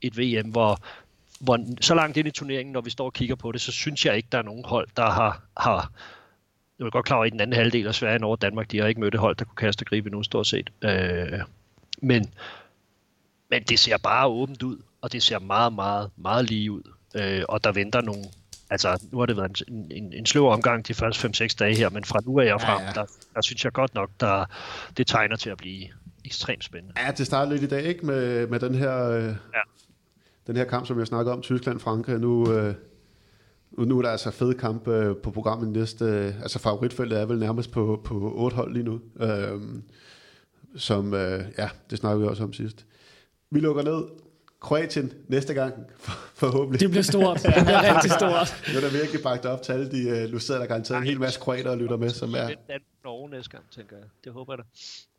[0.01, 0.80] et VM, hvor,
[1.39, 4.06] hvor så langt ind i turneringen, når vi står og kigger på det, så synes
[4.06, 5.91] jeg ikke, der er nogen hold, der har, har
[6.80, 8.72] jeg er godt klar over, at i den anden halvdel af Sverige, Norge og Danmark,
[8.72, 10.70] de har ikke mødt et hold, der kunne kaste og gribe endnu stort set.
[10.82, 11.39] Øh,
[12.04, 12.34] men,
[13.49, 16.82] men det ser bare åbent ud, og det ser meget, meget, meget lige ud.
[17.16, 18.24] Øh, og der venter nogle,
[18.70, 21.89] altså nu har det været en, en, en sløv omgang de første 5-6 dage her,
[21.89, 22.91] men fra nu af og frem, Ja, ja.
[22.91, 24.45] Der, der synes jeg godt nok, der,
[24.97, 25.88] det tegner til at blive
[26.26, 26.93] ekstremt spændende.
[27.06, 28.06] Ja, det startede lidt i dag, ikke?
[28.06, 29.10] Med, med den her...
[29.10, 29.62] Øh, ja.
[30.47, 32.18] Den her kamp, som jeg snakker om, Tyskland-Frankrig.
[32.18, 32.74] Nu, øh,
[33.78, 36.06] nu- er der altså fede kamp øh, på programmet næste...
[36.06, 39.01] Øh, altså favoritfeltet er vel nærmest på, på otte hold lige nu.
[39.20, 39.62] Øh,
[40.78, 42.86] som, øh, ja, det snakker vi også om sidst.
[43.52, 44.04] Vi lukker ned.
[44.62, 46.80] Kroatien næste gang, for, forhåbentlig.
[46.80, 47.38] Det bliver stort.
[47.44, 48.64] Det bliver rigtig stort.
[48.74, 50.10] Nu er der virkelig bagt op til alle de...
[50.10, 52.48] Øh, nu sidder der garanteret en hel masse kroater og lytter med, som er...
[52.48, 54.06] Lidt Danmark Norge næste gang, tænker jeg.
[54.24, 54.64] Det håber jeg da.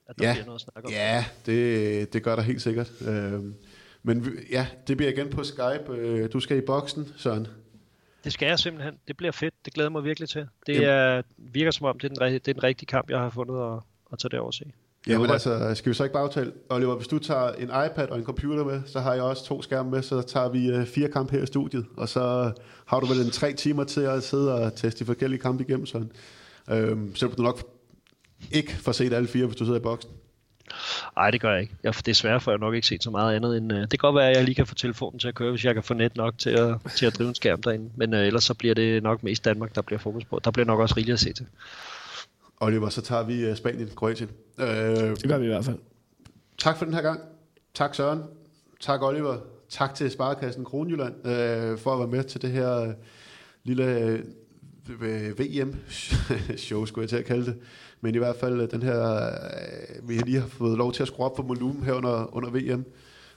[0.06, 0.92] At der Ja, bliver noget at snakke om.
[0.92, 2.90] ja det, det gør der helt sikkert.
[3.08, 3.54] Øhm,
[4.02, 5.92] men vi- ja, det bliver igen på Skype.
[5.92, 7.46] Øh, Du skal i boksen, Søren.
[8.24, 8.94] Det skal jeg simpelthen.
[9.08, 9.54] Det bliver fedt.
[9.64, 10.46] Det glæder jeg mig virkelig til.
[10.66, 13.30] Det er, virker som om, det er, den, det er den rigtige kamp, jeg har
[13.30, 13.78] fundet at,
[14.12, 14.64] at tage det over se.
[15.06, 16.52] Jamen håber- altså, skal vi så ikke bare aftale?
[16.70, 19.62] Oliver, hvis du tager en iPad og en computer med, så har jeg også to
[19.62, 21.86] skærme med, så tager vi øh, fire kampe her i studiet.
[21.96, 22.52] Og så
[22.86, 25.86] har du vel en tre timer til at sidde og teste de forskellige kampe igennem,
[25.86, 26.12] Søren.
[26.70, 27.60] Øhm, så du nok
[28.52, 30.10] ikke får set alle fire, hvis du sidder i boksen.
[31.16, 31.74] Nej, det gør jeg ikke.
[31.82, 33.72] Jeg, desværre får jeg nok ikke set så meget andet end...
[33.72, 35.64] Uh, det kan godt være, at jeg lige kan få telefonen til at køre, hvis
[35.64, 37.90] jeg kan få net nok til at, til at drive en skærm derinde.
[37.96, 40.40] Men uh, ellers så bliver det nok mest Danmark, der bliver fokus på.
[40.44, 41.46] Der bliver nok også rigeligt at se til.
[42.60, 44.30] Oliver, så tager vi øh, Spanien, Kroatien.
[44.58, 45.78] Øh, Det gør vi i hvert fald.
[46.58, 47.20] Tak for den her gang.
[47.74, 48.22] Tak Søren.
[48.80, 49.38] Tak Oliver.
[49.68, 52.88] Tak til Sparekassen Kronjylland øh, for at være med til det her øh,
[53.64, 53.84] lille
[55.02, 57.56] øh, VM-show, skulle jeg til at kalde det.
[58.00, 61.02] Men i hvert fald øh, den her, øh, vi har lige har fået lov til
[61.02, 62.84] at skrue op for volumen her under, under VM.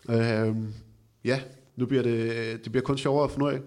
[0.09, 0.55] Øh,
[1.25, 1.41] ja,
[1.75, 3.59] nu bliver det, det bliver kun sjovere at finde ud af.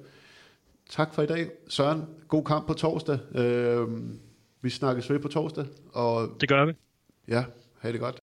[0.90, 1.50] Tak for i dag.
[1.68, 3.18] Søren, god kamp på torsdag.
[3.34, 3.88] Øh,
[4.62, 6.72] vi snakkes ved på torsdag, og Det gør vi.
[7.28, 7.44] ja,
[7.80, 8.18] have det godt.